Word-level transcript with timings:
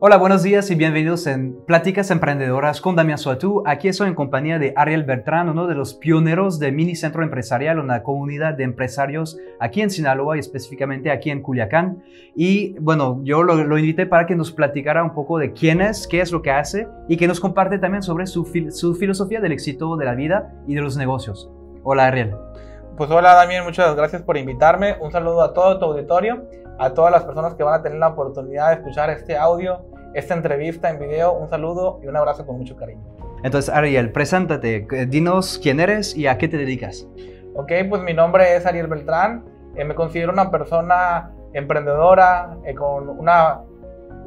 Hola, 0.00 0.16
buenos 0.16 0.42
días 0.42 0.70
y 0.72 0.74
bienvenidos 0.74 1.26
en 1.28 1.54
Pláticas 1.66 2.10
Emprendedoras 2.10 2.80
con 2.80 2.96
Damián 2.96 3.16
Suatú. 3.16 3.62
Aquí 3.64 3.86
estoy 3.86 4.08
en 4.08 4.16
compañía 4.16 4.58
de 4.58 4.72
Ariel 4.76 5.04
Bertrán, 5.04 5.48
uno 5.48 5.68
de 5.68 5.76
los 5.76 5.94
pioneros 5.94 6.58
de 6.58 6.72
Mini 6.72 6.96
Centro 6.96 7.22
Empresarial, 7.22 7.78
una 7.78 8.02
comunidad 8.02 8.54
de 8.54 8.64
empresarios 8.64 9.38
aquí 9.60 9.82
en 9.82 9.90
Sinaloa 9.90 10.36
y 10.36 10.40
específicamente 10.40 11.12
aquí 11.12 11.30
en 11.30 11.42
Culiacán. 11.42 12.02
Y 12.34 12.76
bueno, 12.80 13.20
yo 13.22 13.44
lo, 13.44 13.78
invité 13.78 14.04
para 14.04 14.26
que 14.26 14.34
nos 14.34 14.50
platicara 14.50 15.04
un 15.04 15.14
poco 15.14 15.38
de 15.38 15.52
quién 15.52 15.80
es, 15.80 16.08
qué 16.08 16.20
es 16.20 16.32
lo 16.32 16.42
que 16.42 16.50
hace 16.50 16.88
y 17.08 17.16
que 17.16 17.28
nos 17.28 17.38
comparte 17.38 17.78
también 17.78 18.02
sobre 18.02 18.26
su, 18.26 18.44
filosofía 18.44 19.40
del 19.40 19.52
éxito 19.52 19.96
de 19.96 20.04
la 20.04 20.16
vida 20.16 20.52
y 20.66 20.74
de 20.74 20.80
los 20.80 20.96
negocios. 20.96 21.48
Hola, 21.84 22.06
Ariel. 22.06 22.34
Pues 22.96 23.10
hola, 23.10 23.34
Damián, 23.34 23.64
muchas 23.64 23.94
gracias 23.94 24.22
por 24.22 24.36
invitarme. 24.36 24.96
Un 25.00 25.12
saludo 25.12 25.42
a 25.42 25.54
todo 25.54 25.78
tu 25.78 25.84
auditorio, 25.84 26.44
a 26.78 26.90
todas 26.90 27.12
las 27.12 27.24
personas 27.24 27.54
que 27.54 27.62
van 27.62 27.74
a 27.74 27.82
tener 27.82 27.98
la 27.98 28.08
oportunidad 28.08 28.68
de 28.68 28.74
escuchar 28.74 29.10
este 29.10 29.36
audio 29.36 29.80
esta 30.14 30.34
entrevista 30.34 30.88
en 30.88 30.98
video. 30.98 31.32
Un 31.32 31.48
saludo 31.48 32.00
y 32.02 32.06
un 32.06 32.16
abrazo 32.16 32.46
con 32.46 32.56
mucho 32.56 32.76
cariño. 32.76 33.02
Entonces, 33.42 33.74
Ariel, 33.74 34.10
preséntate, 34.10 34.86
dinos 35.08 35.60
quién 35.62 35.80
eres 35.80 36.16
y 36.16 36.26
a 36.26 36.38
qué 36.38 36.48
te 36.48 36.56
dedicas. 36.56 37.06
Ok, 37.54 37.72
pues 37.90 38.02
mi 38.02 38.14
nombre 38.14 38.56
es 38.56 38.64
Ariel 38.64 38.86
Beltrán. 38.86 39.44
Eh, 39.76 39.84
me 39.84 39.94
considero 39.94 40.32
una 40.32 40.50
persona 40.50 41.32
emprendedora 41.52 42.56
eh, 42.64 42.74
con, 42.74 43.08
una, 43.08 43.60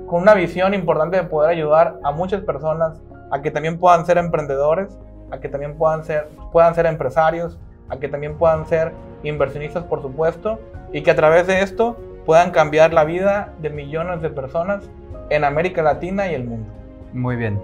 con 0.06 0.22
una 0.22 0.34
visión 0.34 0.74
importante 0.74 1.18
de 1.18 1.24
poder 1.24 1.50
ayudar 1.50 2.00
a 2.04 2.12
muchas 2.12 2.42
personas 2.42 3.02
a 3.32 3.42
que 3.42 3.50
también 3.50 3.80
puedan 3.80 4.06
ser 4.06 4.18
emprendedores, 4.18 4.98
a 5.32 5.40
que 5.40 5.50
también 5.50 5.78
puedan 5.78 6.04
ser, 6.04 6.28
puedan 6.52 6.76
ser 6.76 6.86
empresarios, 6.86 7.58
a 7.90 7.98
que 7.98 8.08
también 8.08 8.38
puedan 8.38 8.66
ser 8.66 8.94
inversionistas, 9.24 9.84
por 9.86 10.02
supuesto, 10.02 10.60
y 10.94 11.02
que 11.02 11.12
a 11.12 11.16
través 11.16 11.48
de 11.48 11.62
esto 11.62 11.98
puedan 12.28 12.52
cambiar 12.52 12.94
la 12.94 13.06
vida 13.06 13.54
de 13.62 13.70
millones 13.70 14.22
de 14.22 14.30
personas 14.30 14.84
en 15.30 15.46
América 15.46 15.82
Latina 15.82 16.30
y 16.30 16.36
el 16.36 16.44
mundo. 16.44 16.70
Muy 17.14 17.38
bien. 17.38 17.58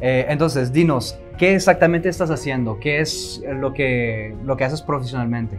Eh, 0.00 0.26
entonces, 0.28 0.72
dinos, 0.72 1.18
¿qué 1.36 1.56
exactamente 1.56 2.08
estás 2.08 2.30
haciendo? 2.30 2.78
¿Qué 2.78 3.00
es 3.00 3.42
lo 3.44 3.72
que, 3.72 4.32
lo 4.44 4.56
que 4.56 4.62
haces 4.62 4.82
profesionalmente? 4.82 5.58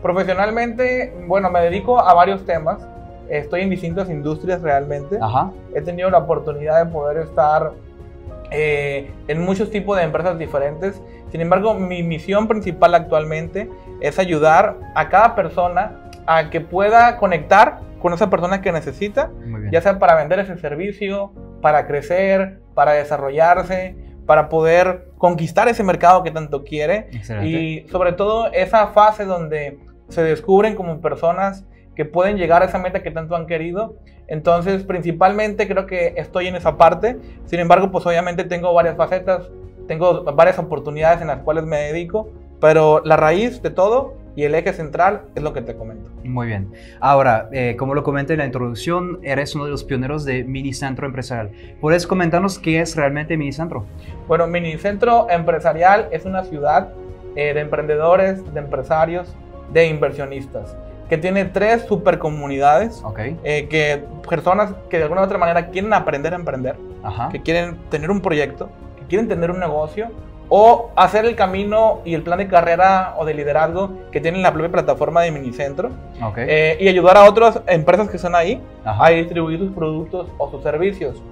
Profesionalmente, 0.00 1.12
bueno, 1.26 1.50
me 1.50 1.60
dedico 1.60 1.98
a 1.98 2.14
varios 2.14 2.46
temas. 2.46 2.86
Estoy 3.28 3.62
en 3.62 3.70
distintas 3.70 4.08
industrias 4.08 4.62
realmente. 4.62 5.18
Ajá. 5.20 5.50
He 5.74 5.80
tenido 5.80 6.08
la 6.08 6.18
oportunidad 6.18 6.84
de 6.84 6.92
poder 6.92 7.16
estar 7.16 7.72
eh, 8.52 9.10
en 9.26 9.44
muchos 9.44 9.72
tipos 9.72 9.96
de 9.96 10.04
empresas 10.04 10.38
diferentes. 10.38 11.02
Sin 11.32 11.40
embargo, 11.40 11.74
mi 11.74 12.04
misión 12.04 12.46
principal 12.46 12.94
actualmente 12.94 13.68
es 14.00 14.20
ayudar 14.20 14.76
a 14.94 15.08
cada 15.08 15.34
persona 15.34 16.04
a 16.26 16.48
que 16.48 16.60
pueda 16.60 17.16
conectar 17.16 17.87
con 18.00 18.12
esa 18.12 18.30
persona 18.30 18.60
que 18.60 18.72
necesita, 18.72 19.30
ya 19.70 19.80
sea 19.80 19.98
para 19.98 20.14
vender 20.14 20.38
ese 20.38 20.56
servicio, 20.58 21.32
para 21.60 21.86
crecer, 21.86 22.60
para 22.74 22.92
desarrollarse, 22.92 23.96
para 24.26 24.48
poder 24.48 25.10
conquistar 25.18 25.68
ese 25.68 25.82
mercado 25.82 26.22
que 26.22 26.30
tanto 26.30 26.62
quiere 26.62 27.08
y 27.42 27.86
sobre 27.88 28.12
todo 28.12 28.52
esa 28.52 28.88
fase 28.88 29.24
donde 29.24 29.78
se 30.08 30.22
descubren 30.22 30.74
como 30.74 31.00
personas 31.00 31.64
que 31.96 32.04
pueden 32.04 32.36
llegar 32.36 32.62
a 32.62 32.66
esa 32.66 32.78
meta 32.78 33.02
que 33.02 33.10
tanto 33.10 33.34
han 33.34 33.46
querido. 33.46 33.96
Entonces, 34.28 34.84
principalmente 34.84 35.66
creo 35.66 35.86
que 35.86 36.14
estoy 36.16 36.46
en 36.46 36.54
esa 36.54 36.76
parte. 36.76 37.16
Sin 37.46 37.58
embargo, 37.58 37.90
pues 37.90 38.06
obviamente 38.06 38.44
tengo 38.44 38.72
varias 38.72 38.96
facetas, 38.96 39.50
tengo 39.88 40.22
varias 40.22 40.58
oportunidades 40.58 41.20
en 41.22 41.26
las 41.26 41.40
cuales 41.40 41.64
me 41.64 41.78
dedico, 41.78 42.30
pero 42.60 43.02
la 43.04 43.16
raíz 43.16 43.62
de 43.62 43.70
todo 43.70 44.14
y 44.38 44.44
el 44.44 44.54
eje 44.54 44.72
central 44.72 45.22
es 45.34 45.42
lo 45.42 45.52
que 45.52 45.62
te 45.62 45.74
comento. 45.74 46.08
Muy 46.22 46.46
bien. 46.46 46.72
Ahora, 47.00 47.48
eh, 47.50 47.74
como 47.76 47.92
lo 47.92 48.04
comenté 48.04 48.34
en 48.34 48.38
la 48.38 48.46
introducción, 48.46 49.18
eres 49.24 49.56
uno 49.56 49.64
de 49.64 49.72
los 49.72 49.82
pioneros 49.82 50.24
de 50.24 50.44
Minicentro 50.44 51.06
Empresarial. 51.08 51.50
¿Puedes 51.80 52.06
comentarnos 52.06 52.60
qué 52.60 52.80
es 52.80 52.94
realmente 52.94 53.36
Minicentro? 53.36 53.84
Bueno, 54.28 54.46
Minicentro 54.46 55.26
Empresarial 55.28 56.08
es 56.12 56.24
una 56.24 56.44
ciudad 56.44 56.92
eh, 57.34 57.52
de 57.52 57.58
emprendedores, 57.58 58.54
de 58.54 58.60
empresarios, 58.60 59.34
de 59.72 59.88
inversionistas 59.88 60.76
que 61.08 61.18
tiene 61.18 61.46
tres 61.46 61.86
supercomunidades, 61.88 63.02
okay. 63.02 63.36
Eh, 63.42 63.66
que 63.68 64.04
personas 64.28 64.72
que 64.88 64.98
de 64.98 65.04
alguna 65.04 65.22
u 65.22 65.24
otra 65.24 65.38
manera 65.38 65.70
quieren 65.70 65.92
aprender 65.94 66.32
a 66.34 66.36
emprender, 66.36 66.76
que 67.32 67.42
quieren 67.42 67.76
tener 67.90 68.10
un 68.10 68.20
proyecto, 68.20 68.68
que 68.98 69.06
quieren 69.06 69.26
tener 69.26 69.50
un 69.50 69.58
negocio 69.58 70.10
o 70.48 70.90
hacer 70.96 71.26
el 71.26 71.36
camino 71.36 72.00
y 72.04 72.14
el 72.14 72.22
plan 72.22 72.38
de 72.38 72.48
carrera 72.48 73.14
o 73.18 73.24
de 73.24 73.34
liderazgo 73.34 73.90
que 74.10 74.20
tiene 74.20 74.38
la 74.40 74.52
propia 74.52 74.70
plataforma 74.70 75.22
de 75.22 75.30
Minicentro 75.30 75.90
eh, 76.36 76.76
y 76.80 76.88
ayudar 76.88 77.16
a 77.16 77.24
otras 77.24 77.60
empresas 77.66 78.08
que 78.08 78.16
están 78.16 78.34
ahí 78.34 78.62
a 78.84 79.10
distribuir 79.10 79.58
sus 79.58 79.72
productos 79.72 80.28
o 80.38 80.50
sus 80.50 80.62
servicios. 80.62 81.22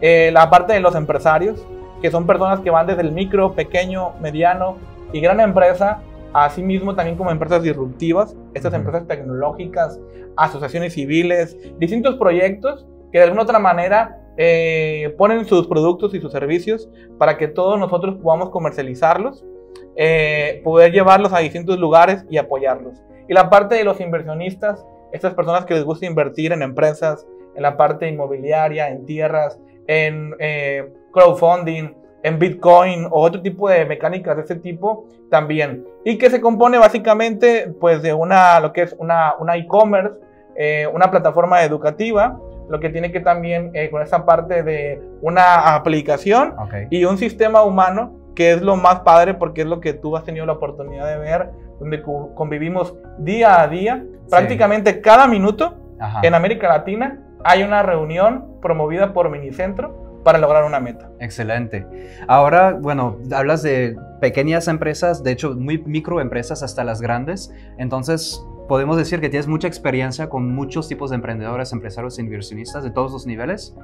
Eh, 0.00 0.30
la 0.32 0.50
parte 0.50 0.74
de 0.74 0.80
los 0.80 0.94
empresarios, 0.94 1.64
que 2.02 2.10
son 2.10 2.26
personas 2.26 2.60
que 2.60 2.70
van 2.70 2.86
desde 2.86 3.00
el 3.00 3.12
micro, 3.12 3.54
pequeño, 3.54 4.12
mediano 4.20 4.76
y 5.12 5.20
gran 5.20 5.40
empresa, 5.40 6.00
asimismo 6.34 6.94
también 6.94 7.16
como 7.16 7.30
empresas 7.30 7.62
disruptivas, 7.62 8.36
estas 8.52 8.74
empresas 8.74 9.06
tecnológicas, 9.06 9.98
asociaciones 10.36 10.92
civiles, 10.92 11.56
distintos 11.78 12.16
proyectos 12.16 12.86
que 13.10 13.18
de 13.18 13.24
alguna 13.24 13.42
otra 13.42 13.58
manera 13.58 14.20
eh, 14.36 15.14
ponen 15.16 15.46
sus 15.46 15.66
productos 15.66 16.14
y 16.14 16.20
sus 16.20 16.30
servicios 16.30 16.90
para 17.18 17.38
que 17.38 17.48
todos 17.48 17.78
nosotros 17.78 18.16
podamos 18.22 18.50
comercializarlos, 18.50 19.44
eh, 19.96 20.60
poder 20.62 20.92
llevarlos 20.92 21.32
a 21.32 21.38
distintos 21.38 21.78
lugares 21.78 22.24
y 22.28 22.36
apoyarlos. 22.36 23.02
Y 23.28 23.34
la 23.34 23.48
parte 23.48 23.76
de 23.76 23.84
los 23.84 24.00
inversionistas, 24.00 24.84
estas 25.12 25.34
personas 25.34 25.64
que 25.64 25.74
les 25.74 25.84
gusta 25.84 26.04
invertir 26.04 26.52
en 26.52 26.62
empresas, 26.62 27.26
en 27.54 27.62
la 27.62 27.78
parte 27.78 28.08
inmobiliaria, 28.08 28.90
en 28.90 29.06
tierras, 29.06 29.58
en 29.86 30.34
eh, 30.38 30.92
crowdfunding, 31.12 31.94
en 32.22 32.38
Bitcoin 32.38 33.06
o 33.06 33.22
otro 33.22 33.40
tipo 33.40 33.70
de 33.70 33.86
mecánicas 33.86 34.36
de 34.36 34.42
ese 34.42 34.56
tipo 34.56 35.06
también. 35.30 35.86
Y 36.04 36.18
que 36.18 36.28
se 36.28 36.42
compone 36.42 36.76
básicamente 36.76 37.72
pues 37.80 38.02
de 38.02 38.12
una, 38.12 38.60
lo 38.60 38.72
que 38.72 38.82
es 38.82 38.96
una 38.98 39.34
e-commerce, 39.56 40.18
una 40.92 41.10
plataforma 41.10 41.62
educativa, 41.62 42.38
lo 42.68 42.80
que 42.80 42.90
tiene 42.90 43.12
que 43.12 43.20
también 43.20 43.70
eh, 43.74 43.90
con 43.90 44.02
esa 44.02 44.24
parte 44.24 44.62
de 44.62 45.00
una 45.20 45.74
aplicación 45.74 46.54
y 46.90 47.04
un 47.04 47.18
sistema 47.18 47.62
humano 47.62 48.18
que 48.34 48.52
es 48.52 48.62
lo 48.62 48.76
más 48.76 49.00
padre 49.00 49.34
porque 49.34 49.62
es 49.62 49.66
lo 49.66 49.80
que 49.80 49.94
tú 49.94 50.16
has 50.16 50.24
tenido 50.24 50.44
la 50.46 50.52
oportunidad 50.52 51.06
de 51.06 51.18
ver, 51.18 51.50
donde 51.80 52.02
convivimos 52.02 52.94
día 53.18 53.62
a 53.62 53.68
día, 53.68 54.04
prácticamente 54.28 55.00
cada 55.00 55.26
minuto 55.26 55.74
en 56.22 56.34
América 56.34 56.68
Latina 56.68 57.22
hay 57.44 57.62
una 57.62 57.82
reunión 57.82 58.58
promovida 58.60 59.12
por 59.12 59.30
Minicentro 59.30 60.06
para 60.24 60.38
lograr 60.38 60.64
una 60.64 60.80
meta. 60.80 61.08
Excelente. 61.20 61.86
Ahora, 62.26 62.72
bueno, 62.72 63.18
hablas 63.32 63.62
de 63.62 63.96
pequeñas 64.20 64.66
empresas, 64.66 65.22
de 65.22 65.30
hecho, 65.30 65.54
muy 65.54 65.78
microempresas 65.78 66.64
hasta 66.64 66.82
las 66.82 67.00
grandes. 67.00 67.54
Entonces, 67.78 68.44
podemos 68.68 68.96
decir 68.96 69.20
que 69.20 69.28
tienes 69.28 69.46
mucha 69.46 69.68
experiencia 69.68 70.28
con 70.28 70.54
muchos 70.54 70.88
tipos 70.88 71.10
de 71.10 71.16
emprendedores, 71.16 71.72
empresarios 71.72 72.18
e 72.18 72.22
inversionistas 72.22 72.82
de 72.84 72.90
todos 72.90 73.12
los 73.12 73.26
niveles 73.26 73.74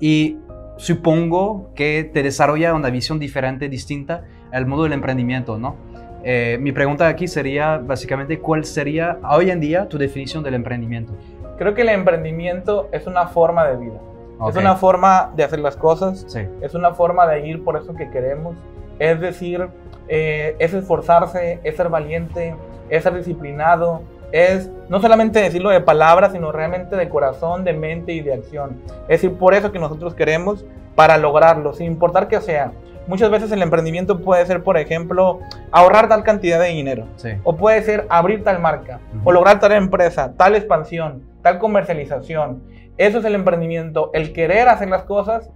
y 0.00 0.38
supongo 0.76 1.70
que 1.74 2.08
te 2.12 2.22
desarrolla 2.22 2.74
una 2.74 2.90
visión 2.90 3.18
diferente, 3.18 3.68
distinta 3.68 4.24
al 4.52 4.66
modo 4.66 4.84
del 4.84 4.94
emprendimiento, 4.94 5.58
¿no? 5.58 5.76
Eh, 6.22 6.58
mi 6.60 6.72
pregunta 6.72 7.08
aquí 7.08 7.26
sería 7.28 7.78
básicamente 7.78 8.38
cuál 8.38 8.64
sería 8.64 9.18
hoy 9.30 9.50
en 9.50 9.60
día 9.60 9.88
tu 9.88 9.98
definición 9.98 10.42
del 10.42 10.54
emprendimiento. 10.54 11.12
Creo 11.58 11.74
que 11.74 11.82
el 11.82 11.90
emprendimiento 11.90 12.88
es 12.92 13.06
una 13.06 13.26
forma 13.26 13.66
de 13.66 13.76
vida. 13.76 14.00
Es 14.48 14.56
una 14.56 14.74
forma 14.74 15.32
de 15.36 15.44
hacer 15.44 15.58
las 15.58 15.76
cosas, 15.76 16.26
es 16.62 16.74
una 16.74 16.94
forma 16.94 17.26
de 17.26 17.46
ir 17.46 17.62
por 17.62 17.76
eso 17.76 17.94
que 17.94 18.08
queremos. 18.08 18.56
Es 18.98 19.20
decir, 19.20 19.68
eh, 20.08 20.56
es 20.58 20.72
esforzarse, 20.72 21.60
es 21.62 21.76
ser 21.76 21.90
valiente, 21.90 22.54
es 22.88 23.02
ser 23.02 23.14
disciplinado, 23.14 24.02
es 24.32 24.70
no 24.88 25.00
solamente 25.00 25.40
decirlo 25.40 25.70
de 25.70 25.80
palabras, 25.80 26.32
sino 26.32 26.52
realmente 26.52 26.96
de 26.96 27.08
corazón, 27.08 27.64
de 27.64 27.72
mente 27.72 28.12
y 28.12 28.20
de 28.20 28.34
acción. 28.34 28.80
Es 29.02 29.22
decir, 29.22 29.34
por 29.34 29.54
eso 29.54 29.72
que 29.72 29.78
nosotros 29.78 30.14
queremos 30.14 30.64
para 30.94 31.16
lograrlo, 31.18 31.72
sin 31.72 31.86
importar 31.86 32.28
que 32.28 32.40
sea. 32.40 32.72
Muchas 33.06 33.30
veces 33.30 33.50
el 33.50 33.62
emprendimiento 33.62 34.20
puede 34.20 34.44
ser, 34.46 34.62
por 34.62 34.76
ejemplo, 34.76 35.40
ahorrar 35.72 36.08
tal 36.08 36.22
cantidad 36.22 36.60
de 36.60 36.68
dinero. 36.68 37.06
O 37.42 37.56
puede 37.56 37.82
ser 37.82 38.06
abrir 38.08 38.44
tal 38.44 38.60
marca. 38.60 39.00
O 39.24 39.32
lograr 39.32 39.58
tal 39.58 39.72
empresa, 39.72 40.34
tal 40.36 40.54
expansión, 40.54 41.24
tal 41.42 41.58
comercialización. 41.58 42.62
Eso 42.98 43.18
es 43.18 43.24
el 43.24 43.34
emprendimiento. 43.34 44.10
El 44.12 44.32
querer 44.32 44.68
hacer 44.68 44.88
las 44.88 45.04
cosas, 45.04 45.50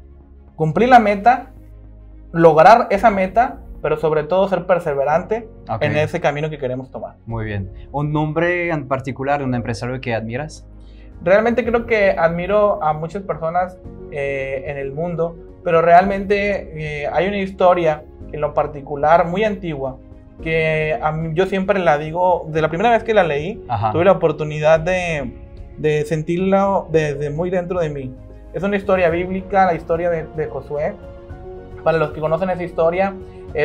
cumplir 0.57 0.89
la 0.89 0.99
meta, 0.99 1.51
lograr 2.33 2.89
esa 2.91 3.11
meta 3.11 3.59
pero 3.85 3.99
sobre 3.99 4.23
todo 4.23 4.49
ser 4.49 4.65
perseverante 4.65 5.47
en 5.83 5.97
ese 5.99 6.19
camino 6.19 6.49
que 6.49 6.57
queremos 6.57 6.91
tomar. 6.91 7.17
Muy 7.27 7.45
bien. 7.45 7.71
¿Un 7.93 8.15
nombre 8.15 8.71
en 8.71 8.89
particular, 8.89 9.43
un 9.43 9.55
empresario 9.55 10.01
que 10.01 10.15
admiras? 10.15 10.67
Realmente 11.23 11.67
creo 11.67 11.85
que 11.85 12.13
admiro 12.13 12.83
a 12.83 12.95
muchas 12.95 13.25
personas 13.25 13.77
eh, 14.11 14.65
en 14.69 14.79
el 14.79 14.91
mundo, 14.91 15.37
pero 15.63 15.83
realmente 15.83 17.03
eh, 17.03 17.11
hay 17.13 17.29
una 17.29 17.37
historia 17.37 18.05
en 18.33 18.41
lo 18.41 18.55
particular 18.55 19.27
muy 19.27 19.45
antigua 19.45 19.99
que 20.43 20.99
yo 21.35 21.45
siempre 21.45 21.79
la 21.79 21.99
digo, 21.99 22.47
de 22.49 22.63
la 22.63 22.71
primera 22.71 22.89
vez 22.89 23.05
que 23.05 23.13
la 23.13 23.23
leí, 23.23 23.63
tuve 23.93 24.07
la 24.07 24.13
oportunidad 24.13 24.81
de, 24.81 25.31
de 25.77 26.07
sentirla 26.07 26.85
desde 26.91 27.29
muy 27.29 27.51
dentro 27.51 27.81
de 27.81 27.91
mí. 27.91 28.15
Es 28.55 28.63
una 28.63 28.79
historia 28.79 29.11
bíblica, 29.11 29.67
la 29.67 29.75
historia 29.75 30.09
de, 30.09 30.47
Josué. 30.47 30.95
Para 31.83 31.99
los 31.99 32.13
que 32.13 32.21
conocen 32.21 32.49
esa 32.49 32.63
historia, 32.63 33.13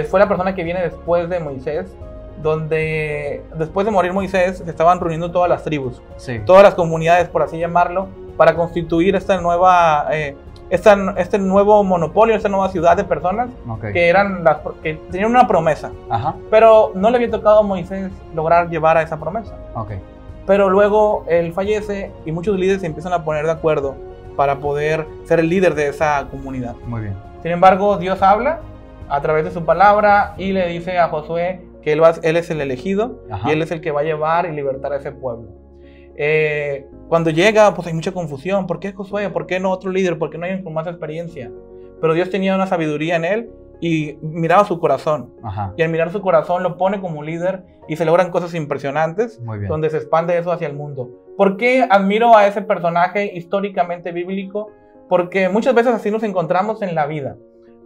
fue 0.10 0.20
la 0.20 0.28
persona 0.28 0.54
que 0.54 0.64
viene 0.64 0.82
después 0.82 1.30
de 1.30 1.40
Moisés, 1.40 1.96
donde 2.42 3.44
después 3.56 3.86
de 3.86 3.92
morir 3.92 4.14
Moisés 4.14 4.60
se 4.64 4.70
estaban 4.70 5.00
reuniendo 5.00 5.32
todas 5.32 5.50
las 5.50 5.64
tribus, 5.64 6.02
todas 6.46 6.64
las 6.64 6.76
comunidades, 6.76 7.28
por 7.28 7.42
así 7.42 7.58
llamarlo, 7.58 8.08
para 8.38 8.56
constituir 8.56 9.16
esta 9.16 9.42
nueva, 9.42 10.08
eh, 10.12 10.36
este 10.70 11.40
nuevo 11.40 11.84
monopolio, 11.84 12.36
esta 12.36 12.48
nueva 12.48 12.70
ciudad 12.70 12.96
de 12.96 13.04
personas 13.04 13.50
que, 13.92 14.08
eran 14.08 14.44
las, 14.44 14.60
que 14.82 14.94
tenían 15.12 15.32
una 15.32 15.48
promesa. 15.48 15.92
Pero 16.50 16.92
no 16.96 17.10
le 17.10 17.18
había 17.18 17.32
tocado 17.32 17.60
a 17.60 17.64
Moisés 17.64 18.12
lograr 18.34 18.70
llevar 18.70 18.98
a 18.98 19.02
esa 19.02 19.20
promesa. 19.20 19.56
Pero 20.46 20.70
luego 20.70 21.26
él 21.28 21.52
fallece 21.54 22.12
y 22.26 22.32
muchos 22.32 22.58
líderes 22.58 22.82
se 22.82 22.88
empiezan 22.88 23.14
a 23.14 23.24
poner 23.24 23.46
de 23.46 23.52
acuerdo 23.52 23.96
para 24.38 24.60
poder 24.60 25.06
ser 25.26 25.40
el 25.40 25.50
líder 25.50 25.76
de 25.76 25.90
esa 25.90 26.26
comunidad. 26.32 26.76
Muy 26.88 27.02
bien. 27.02 27.16
Sin 27.44 27.52
embargo, 27.52 27.98
Dios 27.98 28.22
habla 28.22 28.60
a 29.10 29.22
través 29.22 29.44
de 29.46 29.52
su 29.52 29.66
palabra 29.66 30.34
y 30.38 30.52
le 30.52 30.68
dice 30.68 30.98
a 30.98 31.10
Josué 31.10 31.62
que 31.82 31.94
él, 31.94 32.02
él 32.24 32.38
es 32.38 32.50
el 32.50 32.62
elegido 32.62 33.24
y 33.46 33.52
él 33.52 33.62
es 33.62 33.72
el 33.72 33.82
que 33.82 33.92
va 33.92 34.02
a 34.02 34.04
llevar 34.04 34.46
y 34.46 34.52
libertar 34.52 34.94
a 34.94 34.98
ese 34.98 35.12
pueblo. 35.12 35.50
Eh, 36.16 36.86
cuando 37.08 37.30
llega, 37.30 37.74
pues 37.74 37.88
hay 37.88 37.94
mucha 37.94 38.12
confusión. 38.12 38.68
¿Por 38.68 38.80
qué 38.80 38.92
Josué? 38.92 39.30
¿Por 39.30 39.46
qué 39.46 39.60
no 39.60 39.72
otro 39.72 39.90
líder? 39.90 40.20
¿Por 40.20 40.30
qué 40.30 40.38
no 40.38 40.46
hay 40.46 40.62
con 40.62 40.74
más 40.74 40.86
experiencia? 40.86 41.50
Pero 42.02 42.14
Dios 42.14 42.30
tenía 42.30 42.56
una 42.56 42.68
sabiduría 42.68 43.16
en 43.16 43.26
él 43.26 43.50
y 43.82 44.18
miraba 44.22 44.66
su 44.66 44.80
corazón. 44.80 45.34
Y 45.78 45.82
al 45.82 45.90
mirar 45.90 46.12
su 46.12 46.22
corazón 46.22 46.64
lo 46.64 46.78
pone 46.78 47.00
como 47.00 47.24
líder 47.24 47.64
y 47.88 47.96
se 47.96 48.06
logran 48.06 48.32
cosas 48.32 48.54
impresionantes 48.54 49.42
donde 49.68 49.90
se 49.90 49.98
expande 49.98 50.38
eso 50.38 50.52
hacia 50.52 50.68
el 50.68 50.76
mundo. 50.76 51.10
¿Por 51.38 51.56
qué 51.56 51.88
admiro 51.90 52.36
a 52.36 52.48
ese 52.48 52.62
personaje 52.62 53.32
históricamente 53.34 54.12
bíblico? 54.12 54.68
Porque 55.08 55.48
muchas 55.48 55.74
veces 55.74 55.94
así 55.94 56.12
nos 56.12 56.24
encontramos 56.24 56.82
en 56.82 56.96
la 56.96 57.08
vida. 57.08 57.38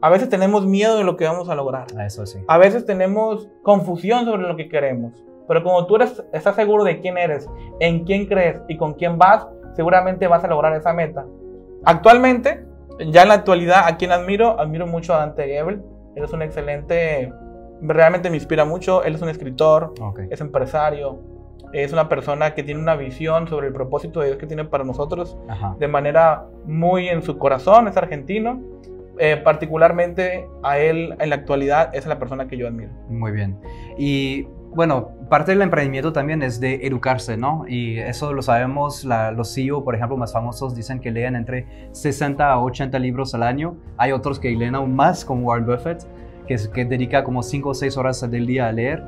A 0.03 0.09
veces 0.09 0.27
tenemos 0.27 0.65
miedo 0.65 0.97
de 0.97 1.05
lo 1.05 1.15
que 1.15 1.23
vamos 1.23 1.47
a 1.47 1.55
lograr. 1.55 1.87
Eso 2.05 2.25
sí. 2.25 2.37
A 2.49 2.57
veces 2.57 2.85
tenemos 2.85 3.47
confusión 3.61 4.25
sobre 4.25 4.43
lo 4.43 4.57
que 4.57 4.67
queremos. 4.67 5.23
Pero 5.47 5.63
como 5.63 5.85
tú 5.85 5.95
eres, 5.95 6.21
estás 6.33 6.57
seguro 6.57 6.83
de 6.83 6.99
quién 6.99 7.17
eres, 7.17 7.49
en 7.79 8.03
quién 8.03 8.25
crees 8.25 8.61
y 8.67 8.75
con 8.75 8.95
quién 8.95 9.17
vas, 9.17 9.47
seguramente 9.77 10.27
vas 10.27 10.43
a 10.43 10.49
lograr 10.49 10.75
esa 10.75 10.91
meta. 10.91 11.25
Actualmente, 11.85 12.65
ya 13.11 13.21
en 13.21 13.29
la 13.29 13.35
actualidad, 13.35 13.87
¿a 13.87 13.95
quién 13.95 14.11
admiro? 14.11 14.59
Admiro 14.59 14.87
mucho 14.87 15.13
a 15.13 15.19
Dante 15.19 15.45
Gebel. 15.45 15.81
Él 16.17 16.23
es 16.25 16.33
un 16.33 16.41
excelente, 16.41 17.31
realmente 17.79 18.29
me 18.29 18.35
inspira 18.35 18.65
mucho. 18.65 19.05
Él 19.05 19.15
es 19.15 19.21
un 19.21 19.29
escritor, 19.29 19.93
es 20.29 20.41
empresario, 20.41 21.21
es 21.71 21.93
una 21.93 22.09
persona 22.09 22.53
que 22.53 22.63
tiene 22.63 22.81
una 22.81 22.97
visión 22.97 23.47
sobre 23.47 23.67
el 23.67 23.73
propósito 23.73 24.19
de 24.19 24.25
Dios 24.27 24.37
que 24.37 24.47
tiene 24.47 24.65
para 24.65 24.83
nosotros 24.83 25.37
de 25.79 25.87
manera 25.87 26.45
muy 26.65 27.07
en 27.07 27.21
su 27.21 27.37
corazón, 27.37 27.87
es 27.87 27.95
argentino 27.95 28.73
eh, 29.19 29.37
particularmente 29.37 30.47
a 30.63 30.79
él 30.79 31.15
en 31.19 31.29
la 31.29 31.35
actualidad 31.35 31.95
es 31.95 32.05
la 32.05 32.17
persona 32.19 32.47
que 32.47 32.57
yo 32.57 32.67
admiro. 32.67 32.91
Muy 33.09 33.31
bien. 33.31 33.57
Y 33.97 34.47
bueno, 34.75 35.09
parte 35.29 35.51
del 35.51 35.61
emprendimiento 35.61 36.13
también 36.13 36.41
es 36.41 36.59
de 36.59 36.85
educarse, 36.87 37.37
¿no? 37.37 37.65
Y 37.67 37.99
eso 37.99 38.33
lo 38.33 38.41
sabemos, 38.41 39.05
los 39.05 39.53
CEO, 39.53 39.83
por 39.83 39.95
ejemplo, 39.95 40.17
más 40.17 40.33
famosos 40.33 40.75
dicen 40.75 40.99
que 40.99 41.11
leen 41.11 41.35
entre 41.35 41.67
60 41.91 42.51
a 42.51 42.59
80 42.59 42.97
libros 42.99 43.35
al 43.35 43.43
año. 43.43 43.75
Hay 43.97 44.11
otros 44.11 44.39
que 44.39 44.49
leen 44.51 44.73
aún 44.73 44.95
más, 44.95 45.25
como 45.25 45.47
Warren 45.47 45.67
Buffett, 45.67 46.03
que, 46.47 46.57
que 46.73 46.85
dedica 46.85 47.23
como 47.23 47.43
5 47.43 47.69
o 47.69 47.73
6 47.73 47.97
horas 47.97 48.29
del 48.29 48.47
día 48.47 48.67
a 48.67 48.71
leer. 48.71 49.03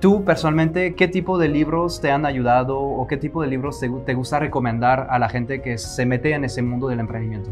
Tú 0.00 0.24
personalmente, 0.24 0.94
¿qué 0.94 1.08
tipo 1.08 1.38
de 1.38 1.48
libros 1.48 2.00
te 2.00 2.10
han 2.10 2.24
ayudado 2.24 2.80
o 2.80 3.06
qué 3.06 3.18
tipo 3.18 3.42
de 3.42 3.48
libros 3.48 3.78
te, 3.78 3.88
te 4.04 4.14
gusta 4.14 4.38
recomendar 4.38 5.06
a 5.10 5.18
la 5.18 5.28
gente 5.28 5.60
que 5.60 5.78
se 5.78 6.06
mete 6.06 6.32
en 6.32 6.44
ese 6.44 6.62
mundo 6.62 6.88
del 6.88 7.00
emprendimiento? 7.00 7.50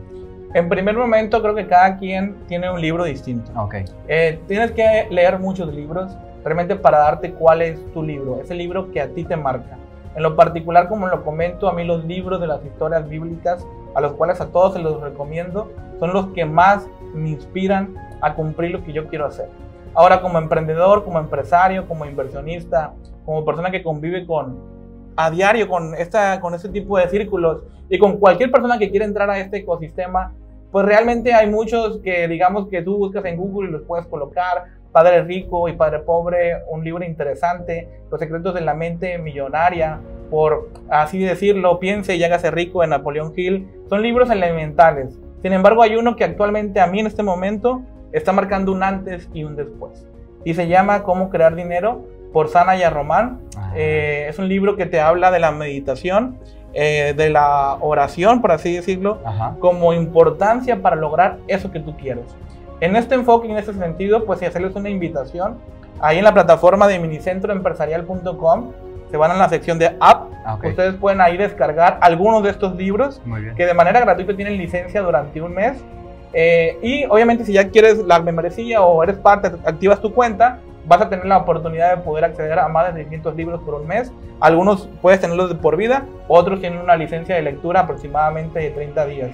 En 0.53 0.69
primer 0.69 0.97
momento, 0.97 1.41
creo 1.41 1.55
que 1.55 1.67
cada 1.69 1.97
quien 1.97 2.35
tiene 2.49 2.69
un 2.71 2.81
libro 2.81 3.05
distinto. 3.05 3.53
Okay. 3.55 3.85
Eh, 4.09 4.41
tienes 4.49 4.73
que 4.73 5.07
leer 5.09 5.39
muchos 5.39 5.73
libros 5.73 6.11
realmente 6.45 6.75
para 6.75 6.99
darte 6.99 7.33
cuál 7.33 7.63
es 7.63 7.79
tu 7.93 8.03
libro, 8.03 8.41
ese 8.41 8.55
libro 8.55 8.91
que 8.91 9.01
a 9.01 9.09
ti 9.09 9.25
te 9.25 9.37
marca. 9.37 9.77
En 10.17 10.25
lo 10.25 10.35
particular, 10.35 10.89
como 10.89 11.07
lo 11.07 11.23
comento, 11.23 11.69
a 11.69 11.73
mí 11.73 11.85
los 11.85 12.05
libros 12.05 12.41
de 12.41 12.49
las 12.49 12.65
historias 12.65 13.09
bíblicas, 13.09 13.65
a 13.95 14.01
los 14.01 14.15
cuales 14.15 14.41
a 14.41 14.47
todos 14.47 14.75
se 14.75 14.81
los 14.81 15.01
recomiendo, 15.01 15.71
son 16.01 16.13
los 16.13 16.29
que 16.29 16.45
más 16.45 16.89
me 17.15 17.31
inspiran 17.31 17.95
a 18.21 18.35
cumplir 18.35 18.73
lo 18.73 18.83
que 18.83 18.93
yo 18.93 19.07
quiero 19.07 19.27
hacer. 19.27 19.49
Ahora, 19.95 20.21
como 20.21 20.39
emprendedor, 20.39 21.05
como 21.05 21.21
empresario, 21.21 21.87
como 21.87 22.07
inversionista, 22.07 22.93
como 23.25 23.45
persona 23.45 23.71
que 23.71 23.83
convive 23.85 24.27
con, 24.27 24.59
a 25.15 25.31
diario 25.31 25.69
con, 25.69 25.95
esta, 25.95 26.41
con 26.41 26.55
este 26.55 26.69
tipo 26.69 26.99
de 26.99 27.09
círculos 27.09 27.63
y 27.89 27.99
con 27.99 28.19
cualquier 28.19 28.51
persona 28.51 28.79
que 28.79 28.91
quiera 28.91 29.05
entrar 29.05 29.31
a 29.31 29.39
este 29.39 29.59
ecosistema, 29.59 30.33
pues 30.71 30.87
realmente 30.87 31.33
hay 31.33 31.49
muchos 31.49 32.01
que 32.01 32.29
digamos 32.29 32.69
que 32.69 32.83
tú 32.83 32.97
buscas 32.97 33.25
en 33.25 33.37
Google 33.37 33.69
y 33.69 33.73
los 33.73 33.83
puedes 33.83 34.07
colocar. 34.07 34.65
Padre 34.93 35.23
Rico 35.23 35.69
y 35.69 35.75
Padre 35.75 36.01
Pobre, 36.01 36.65
un 36.69 36.83
libro 36.83 37.05
interesante, 37.05 37.89
Los 38.11 38.19
secretos 38.19 38.55
de 38.55 38.61
la 38.61 38.75
mente 38.75 39.19
millonaria, 39.19 40.01
por 40.31 40.71
así 40.89 41.21
decirlo, 41.21 41.79
piense 41.79 42.17
y 42.17 42.25
hágase 42.25 42.51
rico 42.51 42.83
en 42.83 42.91
Napoleón 42.91 43.33
Hill. 43.37 43.69
Son 43.89 44.03
libros 44.03 44.31
elementales. 44.31 45.19
Sin 45.43 45.53
embargo, 45.53 45.83
hay 45.83 45.97
uno 45.97 46.17
que 46.17 46.25
actualmente 46.25 46.81
a 46.81 46.87
mí 46.87 47.01
en 47.01 47.07
este 47.07 47.23
momento 47.23 47.83
está 48.13 48.33
marcando 48.33 48.73
un 48.73 48.83
antes 48.83 49.29
y 49.33 49.45
un 49.45 49.57
después. 49.57 50.07
Y 50.45 50.55
se 50.55 50.69
llama 50.69 51.03
Cómo 51.03 51.31
crear 51.31 51.55
dinero 51.55 52.05
por 52.33 52.49
Sanaya 52.49 52.91
Román. 52.91 53.41
Ah. 53.57 53.73
Eh, 53.77 54.27
es 54.29 54.39
un 54.39 54.49
libro 54.49 54.77
que 54.77 54.87
te 54.87 55.01
habla 55.01 55.31
de 55.31 55.39
la 55.39 55.51
meditación, 55.51 56.39
eh, 56.73 57.15
de 57.17 57.31
la 57.31 57.77
oración, 57.81 58.41
por 58.41 58.53
así 58.53 58.75
decirlo, 58.75 59.19
como 59.59 59.93
importancia 59.93 60.81
para 60.81 60.97
lograr 60.97 61.39
eso 61.49 61.71
que 61.71 61.81
tú 61.81 61.97
quieres. 61.97 62.25
En 62.81 62.97
este 62.97 63.15
enfoque 63.15 63.49
y 63.49 63.51
en 63.51 63.59
este 63.59 63.75
sentido, 63.75 64.25
pues 64.25 64.39
si 64.39 64.47
hacerles 64.47 64.75
una 64.75 64.89
invitación, 64.89 65.59
ahí 66.01 66.19
en 66.19 66.25
la 66.25 66.33
plataforma 66.33 66.87
de 66.87 66.99
minicentroempresarial.com 66.99 68.73
se 69.11 69.17
van 69.17 69.33
a 69.33 69.35
la 69.35 69.49
sección 69.49 69.79
de 69.79 69.97
app. 70.01 70.31
Ah, 70.45 70.59
Ustedes 70.63 70.95
pueden 70.95 71.21
ahí 71.21 71.37
descargar 71.37 71.99
algunos 72.01 72.43
de 72.43 72.51
estos 72.51 72.77
libros 72.77 73.21
que 73.57 73.67
de 73.67 73.75
manera 73.75 74.01
gratuita 74.01 74.35
tienen 74.37 74.57
licencia 74.57 75.03
durante 75.03 75.43
un 75.43 75.53
mes. 75.53 75.77
Eh, 76.33 76.79
y 76.81 77.05
obviamente 77.07 77.45
si 77.45 77.53
ya 77.53 77.69
quieres 77.69 77.99
la 77.99 78.21
membresía 78.21 78.83
o 78.83 79.03
eres 79.03 79.17
parte, 79.17 79.49
activas 79.65 80.01
tu 80.01 80.15
cuenta, 80.15 80.61
vas 80.87 81.01
a 81.03 81.09
tener 81.09 81.27
la 81.27 81.39
oportunidad 81.39 81.97
de 81.97 82.03
poder 82.03 82.25
acceder 82.25 82.59
a 82.59 82.69
más 82.69 82.95
de 82.95 83.03
600 83.03 83.37
libros 83.37 83.61
por 83.63 83.75
un 83.75 83.87
mes. 83.87 84.13
Algunos 84.41 84.89
puedes 85.03 85.21
tenerlos 85.21 85.49
de 85.49 85.55
por 85.55 85.77
vida, 85.77 86.07
otros 86.29 86.61
tienen 86.61 86.81
una 86.81 86.97
licencia 86.97 87.35
de 87.35 87.43
lectura 87.43 87.81
aproximadamente 87.81 88.59
de 88.59 88.71
30 88.71 89.07
días. 89.07 89.31